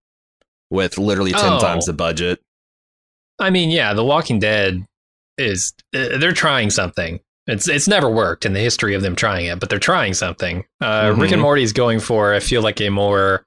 [0.69, 1.59] with literally ten Oh.
[1.59, 2.39] times the budget?
[3.39, 4.85] I mean, yeah, The Walking Dead
[5.37, 7.19] is uh, they're trying something.
[7.45, 10.65] It's it's never worked in the history of them trying it, but they're trying something.
[10.81, 11.45] Uh, Rick Mhm.
[11.49, 13.45] and is going for I feel like a more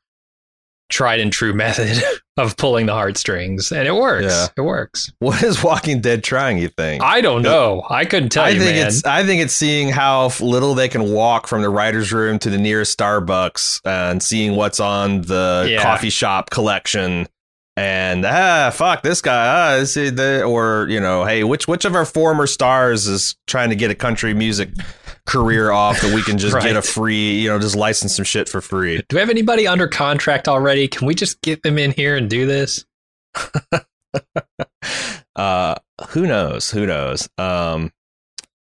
[0.90, 2.02] tried and true method
[2.36, 4.24] of pulling the heartstrings, and it works.
[4.32, 4.46] Yeah.
[4.56, 5.12] It works.
[5.18, 6.56] What is Walking Dead trying?
[6.58, 7.02] You think?
[7.02, 7.84] I don't know.
[7.90, 8.86] I couldn't tell I you, think man.
[8.86, 12.48] it's I think it's seeing how little they can walk from the writers' room to
[12.50, 15.82] the nearest Starbucks and seeing what's on the Yeah.
[15.82, 17.28] coffee shop collection.
[17.76, 19.46] And ah, fuck this guy.
[19.46, 23.36] Ah, is he the or you know, hey, which which of our former stars is
[23.46, 24.70] trying to get a country music
[25.26, 28.48] career off that we can just get a free, you know, just license some shit
[28.48, 29.02] for free.
[29.08, 30.88] Do we have anybody under contract already?
[30.88, 32.84] Can we just get them in here and do this?
[35.36, 35.74] uh
[36.08, 37.92] who knows who knows um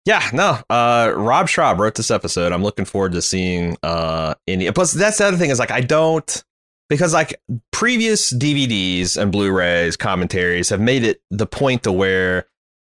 [0.06, 4.72] yeah no uh rob schrab wrote this episode i'm looking forward to seeing uh any
[4.72, 6.44] plus that's the other thing is like i don't
[6.90, 7.40] because like
[7.72, 12.46] previous dvds and blu-rays commentaries have made it the point to where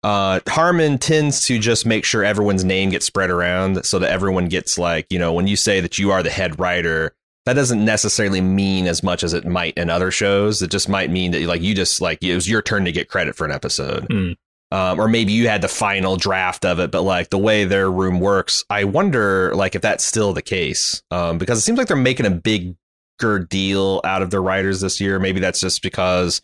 [0.02, 4.46] uh harmon tends to just make sure everyone's name gets spread around so that everyone
[4.48, 7.14] gets like you know when you say that you are the head writer
[7.46, 10.60] that doesn't necessarily mean as much as it might in other shows.
[10.62, 13.08] It just might mean that like you just like it was your turn to get
[13.08, 14.32] credit for an episode, Hmm.
[14.76, 16.90] um, or maybe you had the final draft of it.
[16.90, 21.04] But like the way their room works, I wonder like if that's still the case
[21.12, 22.74] um, because it seems like they're making a bigger
[23.18, 25.18] deal out of their writers this year.
[25.18, 26.42] Maybe that's just because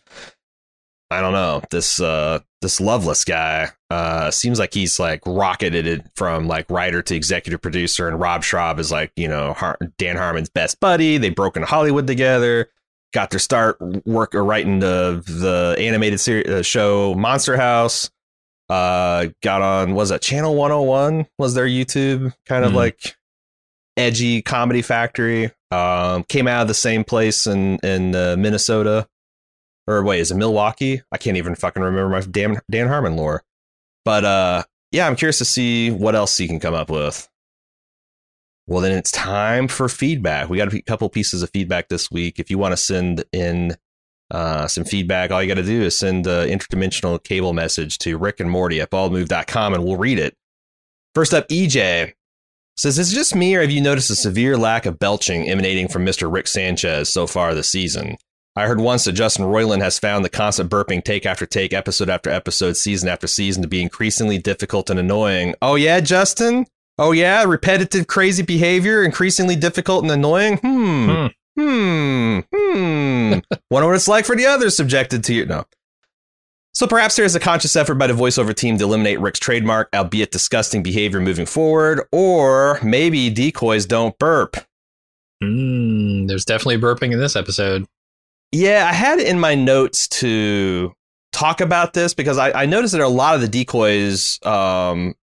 [1.11, 6.05] I don't know this uh, this Loveness guy uh, seems like he's like rocketed it
[6.15, 10.15] from like writer to executive producer, and Rob Schrab is like you know Har- Dan
[10.17, 11.17] Harmon's best buddy.
[11.17, 12.69] They broke into Hollywood together,
[13.13, 18.09] got their start work or writing the the animated series uh, show Monster House.
[18.69, 22.75] Uh, got on was that Channel One Hundred One was their YouTube kind of Mhm.
[22.75, 23.15] like
[23.97, 25.51] edgy comedy factory.
[25.71, 29.07] Um, came out of the same place in in uh, Minnesota
[29.87, 31.01] or wait, is it Milwaukee?
[31.11, 33.43] I can't even fucking remember my damn Dan Harmon lore.
[34.05, 37.27] But uh yeah, I'm curious to see what else he can come up with.
[38.67, 40.49] Well, then it's time for feedback.
[40.49, 42.39] We got a couple pieces of feedback this week.
[42.39, 43.75] If you want to send in
[44.31, 48.17] uh, some feedback, all you got to do is send an interdimensional cable message to
[48.17, 50.37] Rick and Morty at baldmove.com and we'll read it.
[51.15, 52.13] First up, EJ
[52.77, 55.87] says, Is it just me or have you noticed a severe lack of belching emanating
[55.87, 56.31] from Mr.
[56.31, 58.17] Rick Sanchez so far this season?
[58.55, 62.09] I heard once that Justin Roiland has found the constant burping take after take, episode
[62.09, 65.55] after episode, season after season to be increasingly difficult and annoying.
[65.61, 66.67] Oh, yeah, Justin?
[66.99, 70.57] Oh yeah, repetitive, crazy behavior, increasingly difficult and annoying.
[70.57, 71.27] Hmm.
[71.57, 72.39] Hmm.
[72.53, 73.39] Hmm.
[73.71, 75.45] Wonder what it's like for the others subjected to you.
[75.45, 75.65] No.
[76.73, 79.89] So perhaps there is a conscious effort by the voiceover team to eliminate Rick's trademark,
[79.93, 84.57] albeit disgusting behavior moving forward, or maybe decoys don't burp.
[85.43, 87.85] Mm, there's definitely burping in this episode.
[88.51, 90.93] Yeah, I had it in my notes to
[91.31, 95.13] talk about this because I, I noticed that a lot of the decoys um,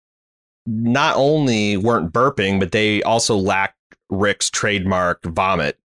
[0.66, 3.76] not only weren't burping, but they also lacked
[4.09, 5.78] Rick's trademark vomit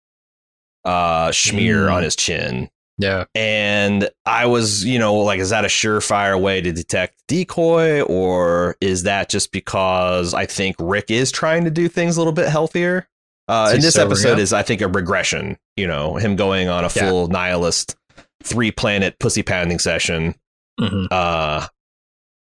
[0.84, 1.94] uh, smear Mm.
[1.94, 2.70] on his chin.
[2.98, 3.26] Yeah.
[3.34, 8.76] And I was, you know, like, is that a surefire way to detect decoy, or
[8.82, 12.50] is that just because I think Rick is trying to do things a little bit
[12.50, 13.08] healthier?
[13.48, 14.40] Uh, and this episode up?
[14.40, 15.58] is, I think, a regression.
[15.76, 17.10] You know, him going on a Yeah.
[17.10, 17.96] full nihilist
[18.44, 20.36] three planet pussy pounding session.
[20.80, 21.08] Mhm.
[21.12, 21.68] Uh,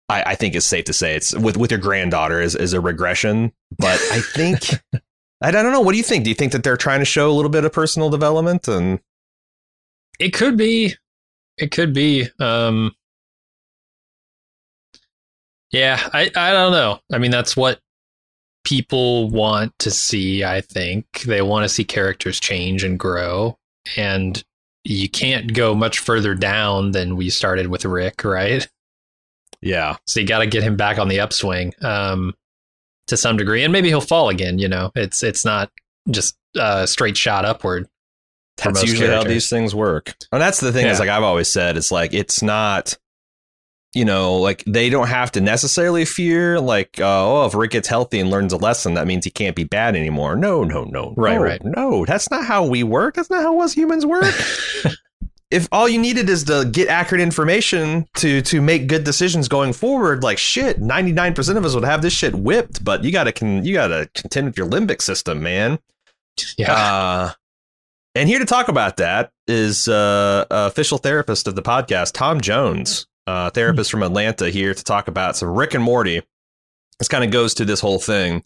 [0.09, 2.81] I, I think it's safe to say it's with with your granddaughter is is a
[2.81, 3.53] regression.
[3.79, 4.63] But I think
[5.41, 5.81] I don't know.
[5.81, 6.25] What do you think?
[6.25, 9.01] Do you think that they're trying to show a little bit of personal development and
[10.19, 10.95] It could be.
[11.59, 12.29] It could be.
[12.39, 12.95] Um,
[15.71, 17.01] yeah, I, I don't know.
[17.13, 17.81] I mean, that's what
[18.65, 21.23] people want to see, I think.
[21.23, 23.59] They want to see characters change and grow.
[23.97, 24.43] And
[24.85, 28.67] you can't go much further down than we started with Rick, right?
[29.61, 32.35] yeah, So you got to get him back on the upswing um,
[33.07, 33.65] to some degree.
[33.65, 34.93] And maybe he'll fall again, you know?
[34.95, 35.71] It's, it's not
[36.11, 37.89] just a straight shot upward.
[38.57, 40.15] That's usually how these things work.
[40.33, 42.97] And that's the thing is like I've always said, it's like it's not
[43.95, 47.89] you know, like they don't have to necessarily fear like uh, oh if Rick gets
[47.89, 50.37] healthy and learns a lesson, that means he can't be bad anymore.
[50.37, 51.15] No, no, no.
[51.17, 51.65] Right, no, right.
[51.65, 53.15] No, that's not how we work.
[53.15, 54.35] That's not how us humans work.
[55.51, 59.73] if all you needed is to get accurate information to to make good decisions going
[59.73, 62.85] forward, like shit, ninety nine percent of us would have this shit whipped.
[62.85, 65.79] But you gotta con- you gotta contend with your limbic system, man.
[66.59, 66.73] Yeah.
[66.73, 67.33] Uh,
[68.15, 73.07] and here to talk about that is uh, official therapist of the podcast, Tom Jones,
[73.27, 76.23] uh, therapist from Atlanta, here to talk about some Rick and Morty.
[76.99, 78.45] This kind of goes to this whole thing.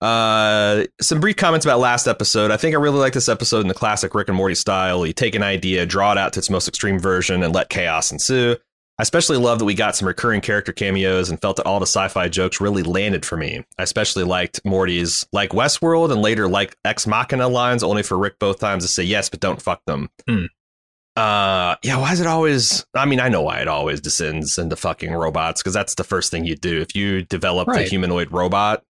[0.00, 2.50] Uh, some brief comments about last episode.
[2.50, 5.04] I think I really like this episode in the classic Rick and Morty style.
[5.04, 8.12] You take an idea, draw it out to its most extreme version, and let chaos
[8.12, 8.56] ensue.
[8.98, 11.86] I especially love that we got some recurring character cameos and felt that all the
[11.86, 13.64] sci-fi jokes really landed for me.
[13.78, 18.40] I especially liked Morty's like Westworld and later like Ex Machina lines, only for Rick
[18.40, 20.10] both times to say yes, but don't fuck them.
[20.26, 20.46] Hmm.
[21.14, 21.96] Uh, yeah.
[21.98, 22.86] Why is it always?
[22.94, 26.32] I mean, I know why it always descends into fucking robots because that's the first
[26.32, 28.82] thing you do if you develop a humanoid robot.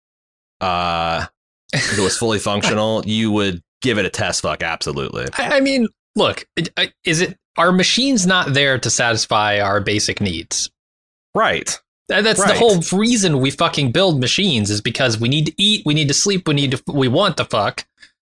[0.61, 1.27] Uh,
[1.73, 4.63] if it was fully functional, you would give it a test fuck.
[4.63, 5.27] Absolutely.
[5.37, 6.47] I, I mean, look,
[7.05, 10.71] is it are machines not there to satisfy our basic needs?
[11.35, 11.79] Right.
[12.09, 12.49] That's Right.
[12.55, 16.09] the whole reason we fucking build machines is because we need to eat, we need
[16.09, 17.85] to sleep, we need to, we want to fuck,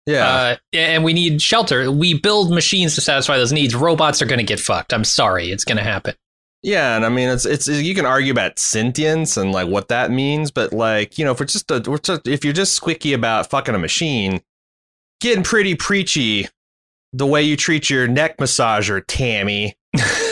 [0.08, 0.28] Yeah.
[0.28, 1.92] uh, and we need shelter.
[1.92, 3.76] We build machines to satisfy those needs.
[3.76, 4.92] Robots are going to get fucked.
[4.92, 6.16] I'm sorry, it's going to happen.
[6.64, 10.12] Yeah, and I mean it's it's you can argue about sentience and like what that
[10.12, 13.14] means, but like you know if we're just a, we're just, if you're just squeaky
[13.14, 14.42] about fucking a machine,
[15.22, 16.50] getting pretty preachy
[17.14, 19.76] the way you treat your neck massager, Tammy.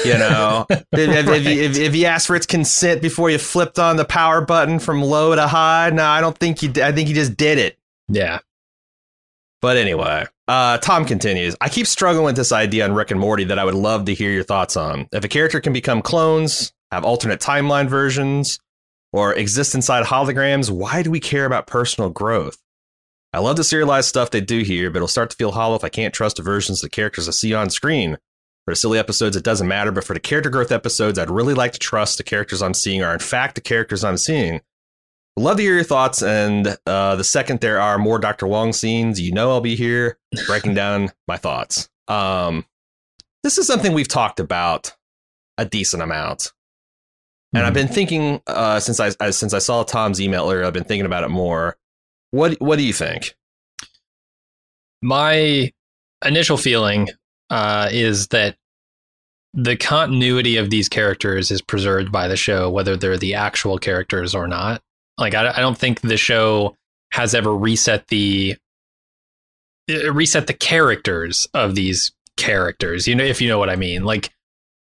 [0.05, 3.37] You know, if, if, if, you, if, if you ask for its consent before you
[3.37, 6.71] flipped on the power button from low to high, no, I don't think you.
[6.81, 7.77] I think you just did it.
[8.07, 8.39] Yeah.
[9.61, 11.55] But anyway, uh, Tom continues.
[11.59, 14.13] I keep struggling with this idea on Rick and Morty that I would love to
[14.13, 15.09] hear your thoughts on.
[15.11, 18.59] If a character can become clones, have alternate timeline versions,
[19.11, 22.57] or exist inside holograms, why do we care about personal growth?
[23.37, 25.83] I love the serialized stuff they do here, but it'll start to feel hollow if
[25.83, 28.17] I can't trust the versions of the characters I see on screen.
[28.65, 31.53] For the silly episodes, it doesn't matter, but for the character growth episodes, I'd really
[31.53, 34.61] like to trust the characters I'm seeing are in fact the characters I'm seeing.
[35.35, 36.23] Love to hear your thoughts.
[36.23, 38.47] And uh, the second there are more Dr.
[38.47, 40.17] Wong scenes, you know I'll be here
[40.47, 41.89] breaking down my thoughts.
[42.07, 42.65] Um,
[43.43, 44.95] this is something we've talked about
[45.59, 46.53] a decent amount,
[47.53, 50.65] and I've been thinking uh, since I since I saw Tom's email earlier.
[50.65, 51.77] I've been thinking about it more.
[52.31, 53.33] What What do you think?
[55.01, 55.71] my
[56.25, 57.07] initial feeling
[57.49, 58.55] uh, is that
[59.53, 64.33] the continuity of these characters is preserved by the show, whether they're the actual characters
[64.35, 64.81] or not.
[65.17, 66.75] Like, I, I don't think the show
[67.11, 68.55] has ever reset the
[70.11, 73.07] reset the characters of these characters.
[73.07, 74.03] You know, if you know what I mean.
[74.03, 74.31] Like,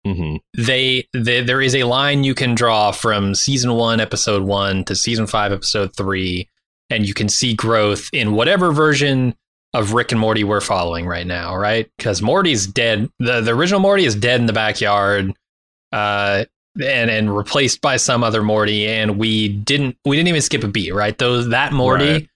[0.04, 0.38] Mm-hmm.
[0.60, 4.96] they, they there is a line you can draw from season one, episode one to
[4.96, 6.48] season five, episode three,
[6.92, 9.34] and you can see growth in whatever version
[9.74, 11.90] of Rick and Morty we're following right now, right?
[11.96, 13.10] Because Morty's dead.
[13.18, 15.32] The the original Morty is dead in the backyard.
[15.90, 16.44] Uh,
[16.82, 20.68] and and replaced by some other Morty, and we didn't we didn't even skip a
[20.68, 21.16] beat, right?
[21.18, 22.28] Those that Morty Right.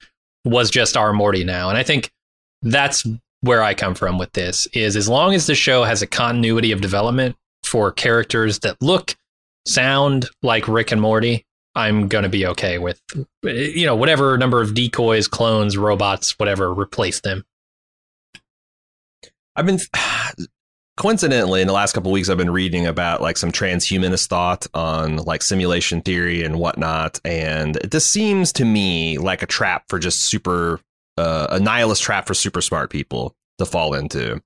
[0.45, 2.11] was just our Morty now, and I think
[2.63, 3.07] that's
[3.41, 4.67] where I come from with this.
[4.75, 7.35] Is as long as the show has a continuity of development
[7.65, 9.15] for characters that look,
[9.67, 11.47] sound like Rick and Morty,
[11.77, 13.01] I'm gonna be okay with
[13.43, 17.45] you know whatever number of decoys, clones, robots, whatever replace them.
[19.55, 19.79] I've been
[20.97, 25.17] coincidentally in the last couple weeks I've been reading about like some transhumanist thought on
[25.19, 30.23] like simulation theory and whatnot, and this seems to me like a trap for just
[30.23, 30.81] super
[31.19, 34.41] uh, a nihilist trap for super smart people to fall into.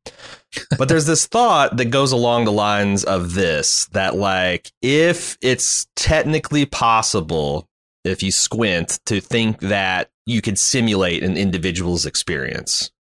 [0.79, 5.87] But there's this thought that goes along the lines of this that like if it's
[5.97, 7.69] technically possible
[8.05, 12.91] if you squint to think that you could simulate an individual's experience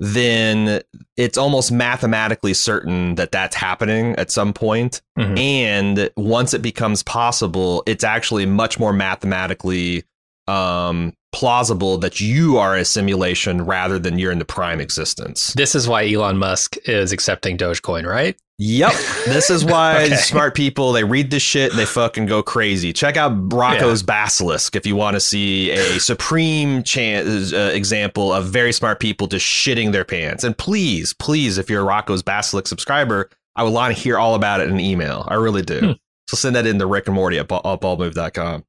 [0.00, 0.80] then
[1.16, 5.00] it's almost mathematically certain that that's happening at some point.
[5.16, 5.38] Mhm.
[5.38, 10.02] And once it becomes possible, it's actually much more mathematically
[10.48, 15.52] um, plausible that you are a simulation rather than you're in the prime existence.
[15.54, 18.36] This is why Elon Musk is accepting Dogecoin, right?
[18.58, 18.92] Yep.
[19.26, 20.16] This is why Okay.
[20.16, 22.92] smart people they read this shit and they fucking go crazy.
[22.92, 28.46] Check out Roko's Basilisk if you want to see a supreme chance uh, example of
[28.46, 30.44] very smart people just shitting their pants.
[30.44, 34.34] And please, please, if you're a Roko's Basilisk subscriber, I would want to hear all
[34.34, 35.26] about it in an email.
[35.28, 35.80] I really do.
[35.80, 35.92] Hmm.
[36.28, 38.64] So send that in to Rick and Morty at baldmove.com.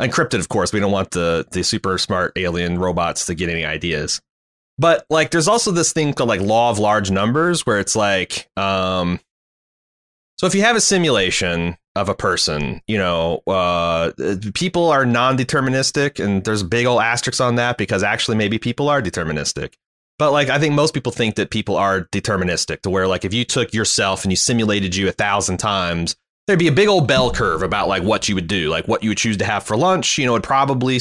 [0.00, 0.72] Encrypted, of course.
[0.72, 4.20] We don't want the the super smart alien robots to get any ideas.
[4.78, 8.48] But like there's also this thing called like law of large numbers where it's like
[8.56, 9.20] um
[10.38, 14.12] so if you have a simulation of a person, you know, uh
[14.54, 19.02] people are non-deterministic and there's big old asterisks on that because actually maybe people are
[19.02, 19.74] deterministic.
[20.16, 23.34] But like I think most people think that people are deterministic to where like if
[23.34, 26.14] you took yourself and you simulated you a thousand times,
[26.48, 29.02] there'd be a big old bell curve about like what you would do, like what
[29.02, 30.16] you would choose to have for lunch.
[30.16, 30.98] You know, it probably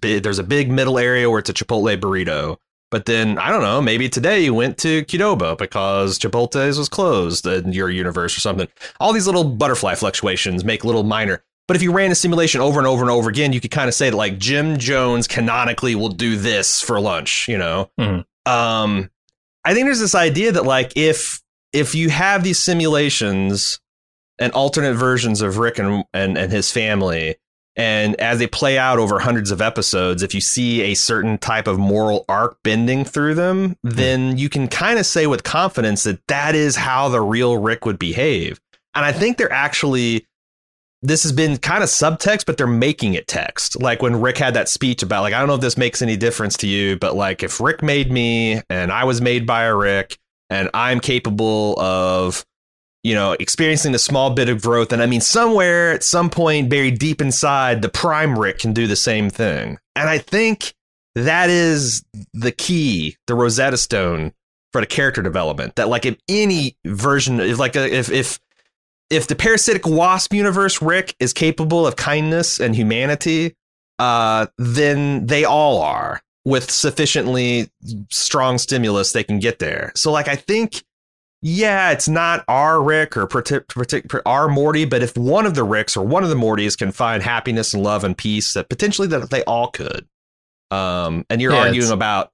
[0.00, 2.56] there's a big middle area where it's a Chipotle burrito.
[2.90, 7.46] But then I don't know, maybe today you went to Qdoba because Chipotle's was closed
[7.46, 8.66] in your universe or something.
[8.98, 11.44] All these little butterfly fluctuations make little minor.
[11.68, 13.88] But if you ran a simulation over and over and over again, you could kind
[13.88, 17.90] of say that like Jim Jones canonically will do this for lunch, you know.
[18.00, 18.24] Mhm.
[18.46, 19.10] Um,
[19.64, 21.40] I think there's this idea that like if
[21.72, 23.78] if you have these simulations
[24.42, 27.36] and alternate versions of Rick and, and and his family,
[27.76, 31.66] and as they play out over hundreds of episodes, if you see a certain type
[31.66, 33.90] of moral arc bending through them, hmm.
[33.90, 37.86] then you can kind of say with confidence that that is how the real Rick
[37.86, 38.60] would behave.
[38.94, 40.26] And I think they're actually
[41.04, 43.80] this has been kind of subtext, but they're making it text.
[43.80, 46.16] Like when Rick had that speech about like I don't know if this makes any
[46.16, 49.74] difference to you, but like if Rick made me and I was made by a
[49.74, 50.18] Rick
[50.50, 52.44] and I'm capable of
[53.02, 56.68] you know experiencing a small bit of growth and I mean somewhere at some point
[56.68, 59.78] buried deep inside the prime Rick can do the same thing.
[59.96, 60.74] And I think
[61.14, 64.32] that is the key, the Rosetta Stone
[64.72, 65.76] for the character development.
[65.76, 68.38] That like if any version if like a, if if
[69.10, 73.54] if the parasitic wasp universe Rick is capable of kindness and humanity,
[73.98, 77.70] uh, then they all are with sufficiently
[78.10, 79.92] strong stimulus they can get there.
[79.94, 80.82] So like I think
[81.42, 83.28] yeah, it's not our Rick or
[84.24, 87.20] our Morty, but if one of the Ricks or one of the Mortys can find
[87.20, 90.06] happiness and love and peace, that potentially that they all could.
[90.70, 92.30] Um, and you're Yeah, arguing about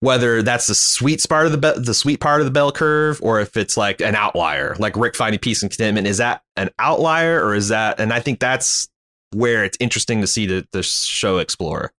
[0.00, 3.18] whether that's the sweet part of the be- the sweet part of the bell curve,
[3.20, 6.06] or if it's like an outlier, like Rick finding peace and contentment.
[6.06, 7.98] Is that an outlier, or is that?
[7.98, 8.88] And I think that's
[9.32, 11.92] where it's interesting to see the the show explore.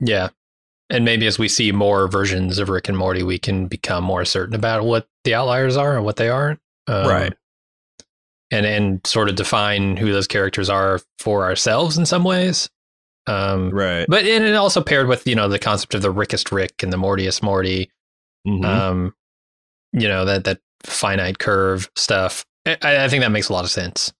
[0.00, 0.30] Yeah.
[0.92, 4.24] And maybe as we see more versions of Rick and Morty, we can become more
[4.24, 6.60] certain about what the outliers are and what they aren't.
[6.86, 7.32] Um, Right.
[8.50, 12.68] And and sort of define who those characters are for ourselves in some ways.
[13.26, 14.04] Um, Right.
[14.06, 16.92] but and it also paired with you know the concept of the Rickest Rick and
[16.92, 17.90] the Mortiest Morty.
[18.46, 18.64] Mhm.
[18.64, 19.14] Um,
[19.94, 22.44] you know that that finite curve stuff.
[22.66, 24.12] I, I think that makes a lot of sense.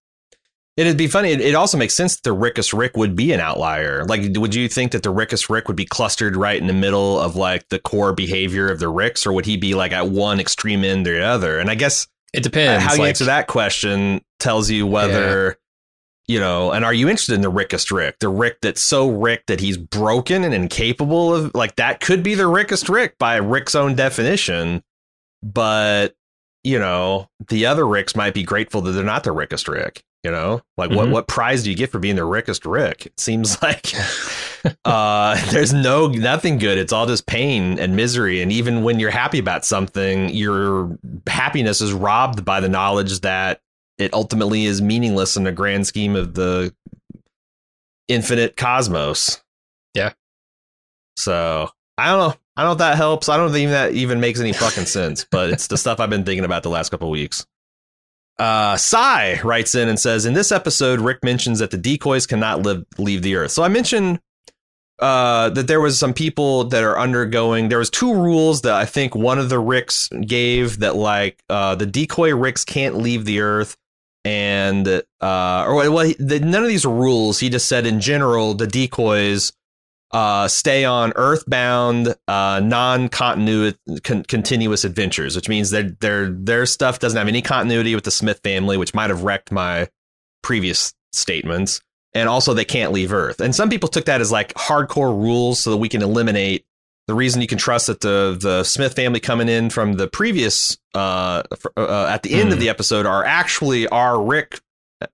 [0.76, 1.32] It'd be funny.
[1.32, 4.04] It, also makes sense that the Rickest Rick would be an outlier.
[4.06, 7.20] Like, would you think that the Rickest Rick would be clustered right in the middle
[7.20, 10.40] of like the core behavior of the Ricks, or would he be like at one
[10.40, 11.58] extreme end or the other?
[11.58, 12.84] And I guess It depends.
[12.84, 15.58] how you like- answer that question tells you whether
[16.26, 16.72] you know.
[16.72, 19.76] And are you interested in the Rickest Rick, the Rick that's so Rick that he's
[19.76, 24.82] broken and incapable of like that could be the Rickest Rick by Rick's own definition,
[25.42, 26.14] but
[26.64, 30.02] you know the other Ricks might be grateful that they're not the Rickest Rick.
[30.24, 31.10] You know, like what Mhm.
[31.10, 33.06] what prize do you get for being the Rickest Rick?
[33.06, 33.92] It seems like
[34.84, 36.78] uh, there's no nothing good.
[36.78, 38.40] It's all just pain and misery.
[38.40, 40.96] And even when you're happy about something, your
[41.26, 43.60] happiness is robbed by the knowledge that
[43.98, 46.72] it ultimately is meaningless in the grand scheme of the
[48.08, 49.42] infinite cosmos.
[49.94, 50.12] Yeah.
[51.16, 51.68] So
[51.98, 52.34] I don't know.
[52.56, 53.28] I don't know if that helps.
[53.28, 56.24] I don't think that even makes any fucking sense, but it's the stuff I've been
[56.24, 57.46] thinking about the last couple of weeks.
[58.42, 62.62] Uh, Sai writes in and says, in this episode, Rick mentions that the decoys cannot
[62.62, 63.52] live leave the Earth.
[63.52, 64.18] So I mentioned
[64.98, 67.68] uh, that there was some people that are undergoing.
[67.68, 71.76] There was two rules that I think one of the Ricks gave that like uh,
[71.76, 73.76] the decoy Ricks can't leave the Earth,
[74.24, 77.38] and uh, or well, he, the, none of these rules.
[77.38, 79.52] He just said in general the decoys
[80.12, 86.98] uh, stay on earthbound, uh, non-continuous, con- continuous adventures, which means that their their stuff
[86.98, 89.88] doesn't have any continuity with the Smith family, which might have wrecked my
[90.42, 91.80] previous statements.
[92.14, 93.40] And also, they can't leave Earth.
[93.40, 96.66] And some people took that as like hardcore rules, so that we can eliminate
[97.08, 100.76] the reason you can trust that the the Smith family coming in from the previous
[100.94, 101.42] uh,
[101.76, 102.52] uh at the end Hmm.
[102.52, 104.60] of the episode are actually our Rick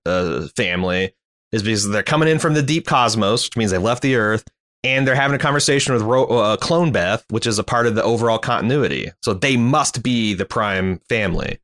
[0.05, 1.13] uh, family
[1.51, 4.43] is because they're coming in from the deep cosmos, which means they left the Earth,
[4.83, 7.95] and they're having a conversation with Ro- uh, Clone Beth, which is a part of
[7.95, 9.11] the overall continuity.
[9.23, 11.59] So they must be the Prime family.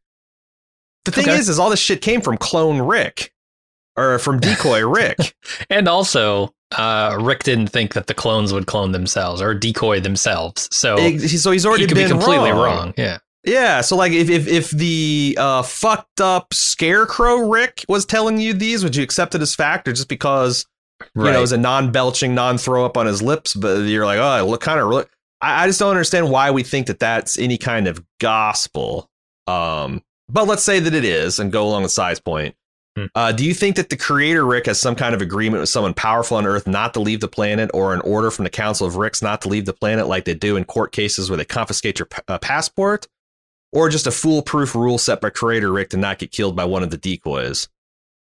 [1.05, 1.37] The thing Okay.
[1.37, 3.31] is, is all this shit came from Clone Rick,
[3.95, 5.35] or from Decoy Rick.
[5.69, 10.67] And also, uh, Rick didn't think that the clones would clone themselves or decoy themselves.
[10.75, 10.97] So
[11.27, 12.59] so he's already he could been be completely wrong.
[12.61, 12.93] wrong.
[12.97, 13.19] Yeah.
[13.47, 18.53] Yeah, so like if if if the uh, fucked up scarecrow Rick was telling you
[18.53, 20.65] these, would you accept it as fact, or just because
[21.15, 24.47] you know, it was a non-belching, non-throw up on his lips, but you're like, oh,
[24.47, 24.87] look, kind of.
[24.87, 25.09] Look.
[25.41, 29.09] I, I just don't understand why we think that that's any kind of gospel.
[29.47, 32.55] Um, but let's say that it is, and go along with Cy's point.
[32.97, 33.05] Hmm.
[33.13, 35.93] Uh, do you think that the creator Rick has some kind of agreement with someone
[35.93, 38.95] powerful on Earth not to leave the planet, or an order from the Council of
[38.95, 41.99] Ricks not to leave the planet, like they do in court cases where they confiscate
[41.99, 43.07] your p- uh, passport,
[43.73, 46.83] or just a foolproof rule set by creator Rick to not get killed by one
[46.83, 47.67] of the decoys?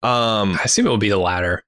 [0.02, 1.62] Um, I assume it would be the latter.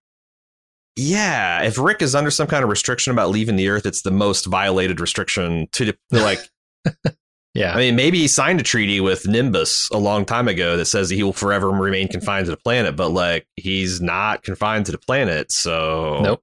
[0.96, 4.10] Yeah, if Rick is under some kind of restriction about leaving the Earth, it's the
[4.10, 6.40] most violated restriction to to, like.
[7.56, 7.72] Yeah.
[7.72, 11.08] I mean, maybe he signed a treaty with Nimbus a long time ago that says
[11.08, 14.98] he will forever remain confined to the planet, but like he's not confined to the
[14.98, 15.52] planet.
[15.52, 16.42] So Nope.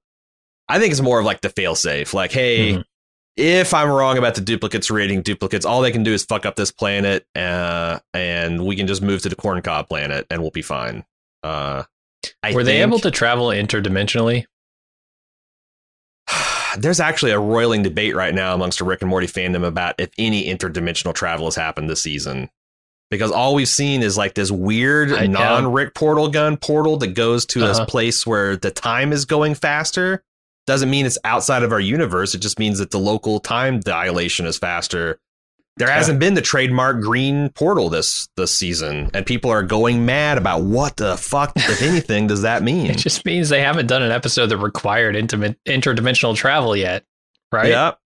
[0.69, 2.13] I think it's more of like the failsafe.
[2.13, 2.83] Like, hey, Mhm.
[3.35, 6.55] if I'm wrong about the duplicates rating duplicates, all they can do is fuck up
[6.55, 10.51] this planet, uh, and we can just move to the corn cob planet and we'll
[10.51, 11.03] be fine.
[11.43, 11.83] Uh,
[12.43, 14.45] I Were they able to travel interdimensionally?
[16.77, 20.09] There's actually a roiling debate right now amongst the Rick and Morty fandom about if
[20.17, 22.49] any interdimensional travel has happened this season.
[23.09, 27.45] Because all we've seen is like this weird non Rick portal gun portal that goes
[27.47, 27.67] to Uh-huh.
[27.67, 30.23] this place where the time is going faster.
[30.65, 32.33] Doesn't mean it's outside of our universe.
[32.35, 35.19] It just means that the local time dilation is faster.
[35.81, 40.37] There hasn't been the trademark green portal this this season, and people are going mad
[40.37, 42.87] about what the fuck, if anything, does that mean?
[42.91, 47.03] It just means they haven't done an episode that required intimate interdimensional travel yet,
[47.51, 47.69] right?
[47.69, 47.97] Yep.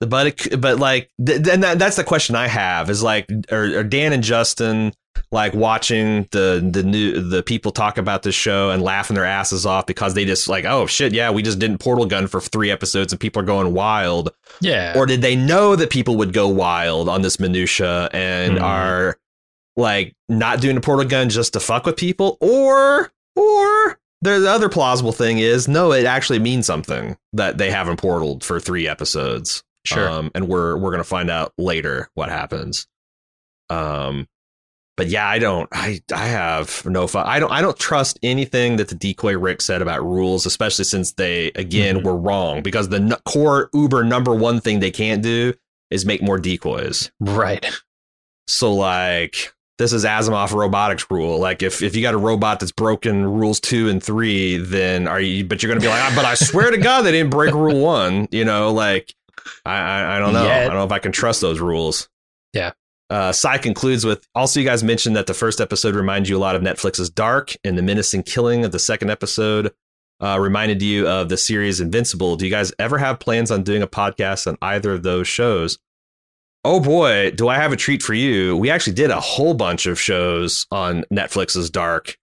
[0.00, 3.78] But it, but like, th- then that, that's the question I have is like, are,
[3.78, 4.92] are Dan and Justin
[5.30, 9.64] like watching the the new the people talk about this show and laughing their asses
[9.66, 12.70] off because they just like, oh shit, yeah, we just didn't portal gun for three
[12.70, 14.94] episodes and people are going wild, Yeah.
[14.96, 18.64] or did they know that people would go wild on this minutia and Hmm.
[18.64, 19.18] are
[19.76, 24.68] like not doing the portal gun just to fuck with people, or or the other
[24.68, 29.62] plausible thing is no, it actually means something that they haven't portaled for three episodes.
[29.84, 30.08] Sure.
[30.10, 32.88] Um, and we're we're gonna find out later what happens.
[33.70, 34.26] Um,
[34.98, 35.66] but yeah, I don't.
[35.72, 37.24] I I have no fun.
[37.26, 37.50] I don't.
[37.50, 42.00] I don't trust anything that the decoy Rick said about rules, especially since they again
[42.00, 42.04] Mhm.
[42.04, 45.54] were wrong because the n- core Uber number one thing they can't do
[45.90, 47.10] is make more decoys.
[47.20, 47.64] right.
[48.46, 51.38] So like this is Asimov robotics rule.
[51.38, 55.20] Like if if you got a robot that's broken rules two and three, then are
[55.20, 55.44] you?
[55.44, 57.80] But you're gonna be like, "Ah, but I swear to God, they didn't break rule
[57.80, 58.26] one.
[58.32, 59.14] You know, like
[59.64, 60.44] I I, I don't know.
[60.44, 60.62] Yet.
[60.62, 62.08] I don't know if I can trust those rules.
[62.52, 62.72] Yeah.
[63.10, 63.32] Uh,
[63.62, 66.62] concludes with also, you guys mentioned that the first episode reminds you a lot of
[66.62, 69.72] Netflix's Dark, and the menacing killing of the second episode
[70.20, 72.36] uh, reminded you of the series Invincible.
[72.36, 75.78] Do you guys ever have plans on doing a podcast on either of those shows?
[76.64, 78.56] Oh boy, do I have a treat for you.
[78.56, 82.18] We actually did a whole bunch of shows on Netflix's Dark.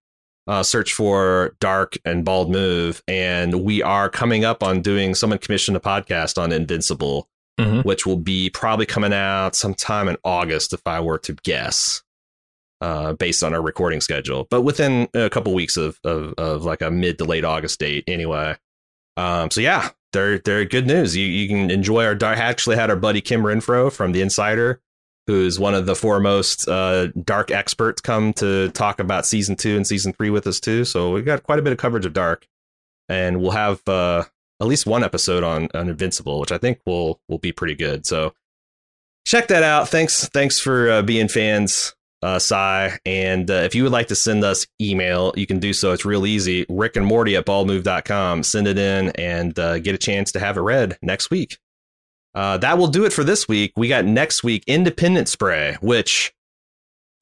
[0.46, 3.02] Uh, search for Dark and Bald Move.
[3.08, 7.28] And we are coming up on doing someone commissioned a podcast on Invincible,
[7.58, 7.84] Mhm.
[7.84, 12.02] which will be probably coming out sometime in August, if I were to guess,
[12.80, 14.46] uh, based on our recording schedule.
[14.50, 18.04] But within a couple weeks of, of, of like a mid to late August date,
[18.06, 18.56] anyway.
[19.16, 21.16] Um, so yeah, they're they're good news.
[21.16, 22.16] You you can enjoy our.
[22.22, 24.80] I actually had our buddy Kim Renfro from the Insider
[25.26, 29.86] who's one of the foremost uh, dark experts, come to talk about season two and
[29.86, 30.84] season three with us too.
[30.84, 32.46] So we've got quite a bit of coverage of Dark,
[33.08, 34.24] and we'll have uh,
[34.60, 38.06] at least one episode on, on Invincible, which I think will will be pretty good.
[38.06, 38.34] So
[39.24, 39.88] check that out.
[39.88, 42.98] Thanks, thanks for uh, being fans, uh, Cy.
[43.04, 45.92] And uh, if you would like to send us email, you can do so.
[45.92, 46.64] It's real easy.
[46.68, 48.42] Rick and Morty at baldmove.com.
[48.42, 51.58] Send it in and uh, get a chance to have it read next week.
[52.34, 53.72] Uh, that will do it for this week.
[53.76, 56.34] We got next week Independent Spray, which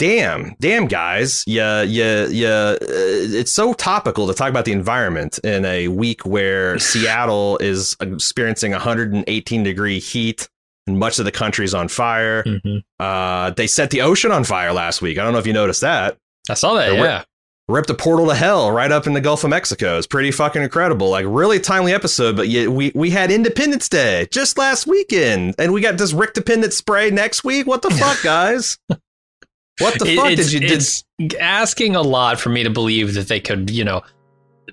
[0.05, 2.77] damn, damn guys, yeah, yeah, yeah.
[2.79, 7.97] Uh, it's so topical to talk about the environment in a week where Seattle is
[8.01, 10.49] experiencing 118 degree heat
[10.87, 12.43] and much of the country is on fire.
[12.43, 12.79] Mm-hmm.
[13.01, 15.19] Uh, they set the ocean on fire last week.
[15.19, 16.19] I don't know if you noticed that.
[16.51, 16.91] I saw that.
[16.91, 17.19] They're yeah.
[17.19, 17.27] Rip,
[17.69, 19.97] ripped a portal to hell right up in the Gulf of Mexico.
[19.97, 21.09] It's pretty fucking incredible.
[21.09, 25.73] Like really timely episode, but yet we we had Independence Day just last weekend, and
[25.73, 27.67] we got this Rickdependent spray next week.
[27.67, 28.77] What the fuck, guys?
[29.79, 30.71] What the It- fuck did you did?
[30.73, 31.05] it's
[31.41, 34.03] asking a lot for me to believe that they could, you know,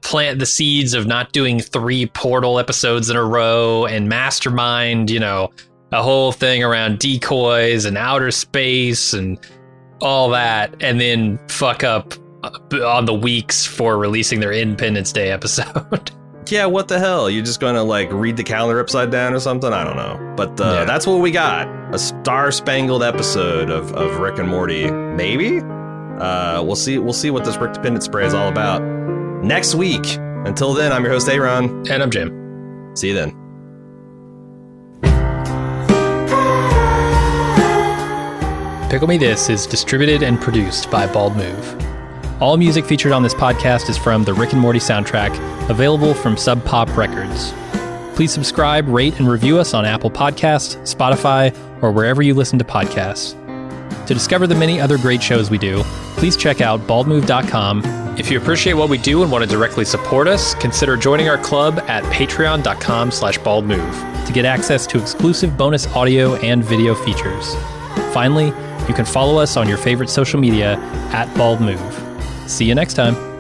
[0.04, 5.20] plant the seeds of not doing three portal episodes in a row and mastermind, you
[5.20, 5.49] know,
[5.91, 9.38] a whole thing around decoys and outer space and
[10.02, 12.49] all that, and then fuck up uh,
[12.86, 16.12] on the weeks for releasing their Independence Day episode.
[16.52, 17.30] Yeah, what the hell?
[17.30, 19.72] You're just gonna like read the calendar upside down or something?
[19.72, 20.34] I don't know.
[20.36, 20.84] But uh, Yeah.
[20.84, 21.70] that's what we got.
[21.95, 24.91] A star spangled episode of, of Rick and Morty.
[24.91, 25.60] Maybe?
[25.60, 28.82] Uh, we'll see we'll see what this Rickdependent spray is all about
[29.41, 30.04] next week.
[30.45, 31.86] Until then, I'm your host, Aaron.
[31.89, 32.91] and I'm Jim.
[32.95, 33.38] See you then.
[38.89, 41.81] Pickle Me This is distributed and produced by Bald Move.
[42.42, 45.30] All music featured on this podcast is from the Rick and Morty soundtrack,
[45.70, 47.54] available from Sub Pop Records.
[48.16, 52.66] Please subscribe, rate, and review us on Apple Podcasts, Spotify, or wherever you listen to
[52.66, 53.38] podcasts.
[54.08, 55.84] To discover the many other great shows we do,
[56.18, 58.18] please check out baldmove.com.
[58.18, 61.38] If you appreciate what we do and want to directly support us, consider joining our
[61.38, 67.54] club at patreon.com slash baldmove to get access to exclusive bonus audio and video features.
[68.16, 68.48] Finally,
[68.88, 70.78] you can follow us on your favorite social media
[71.14, 72.01] at baldmove.
[72.52, 73.31] See you next time.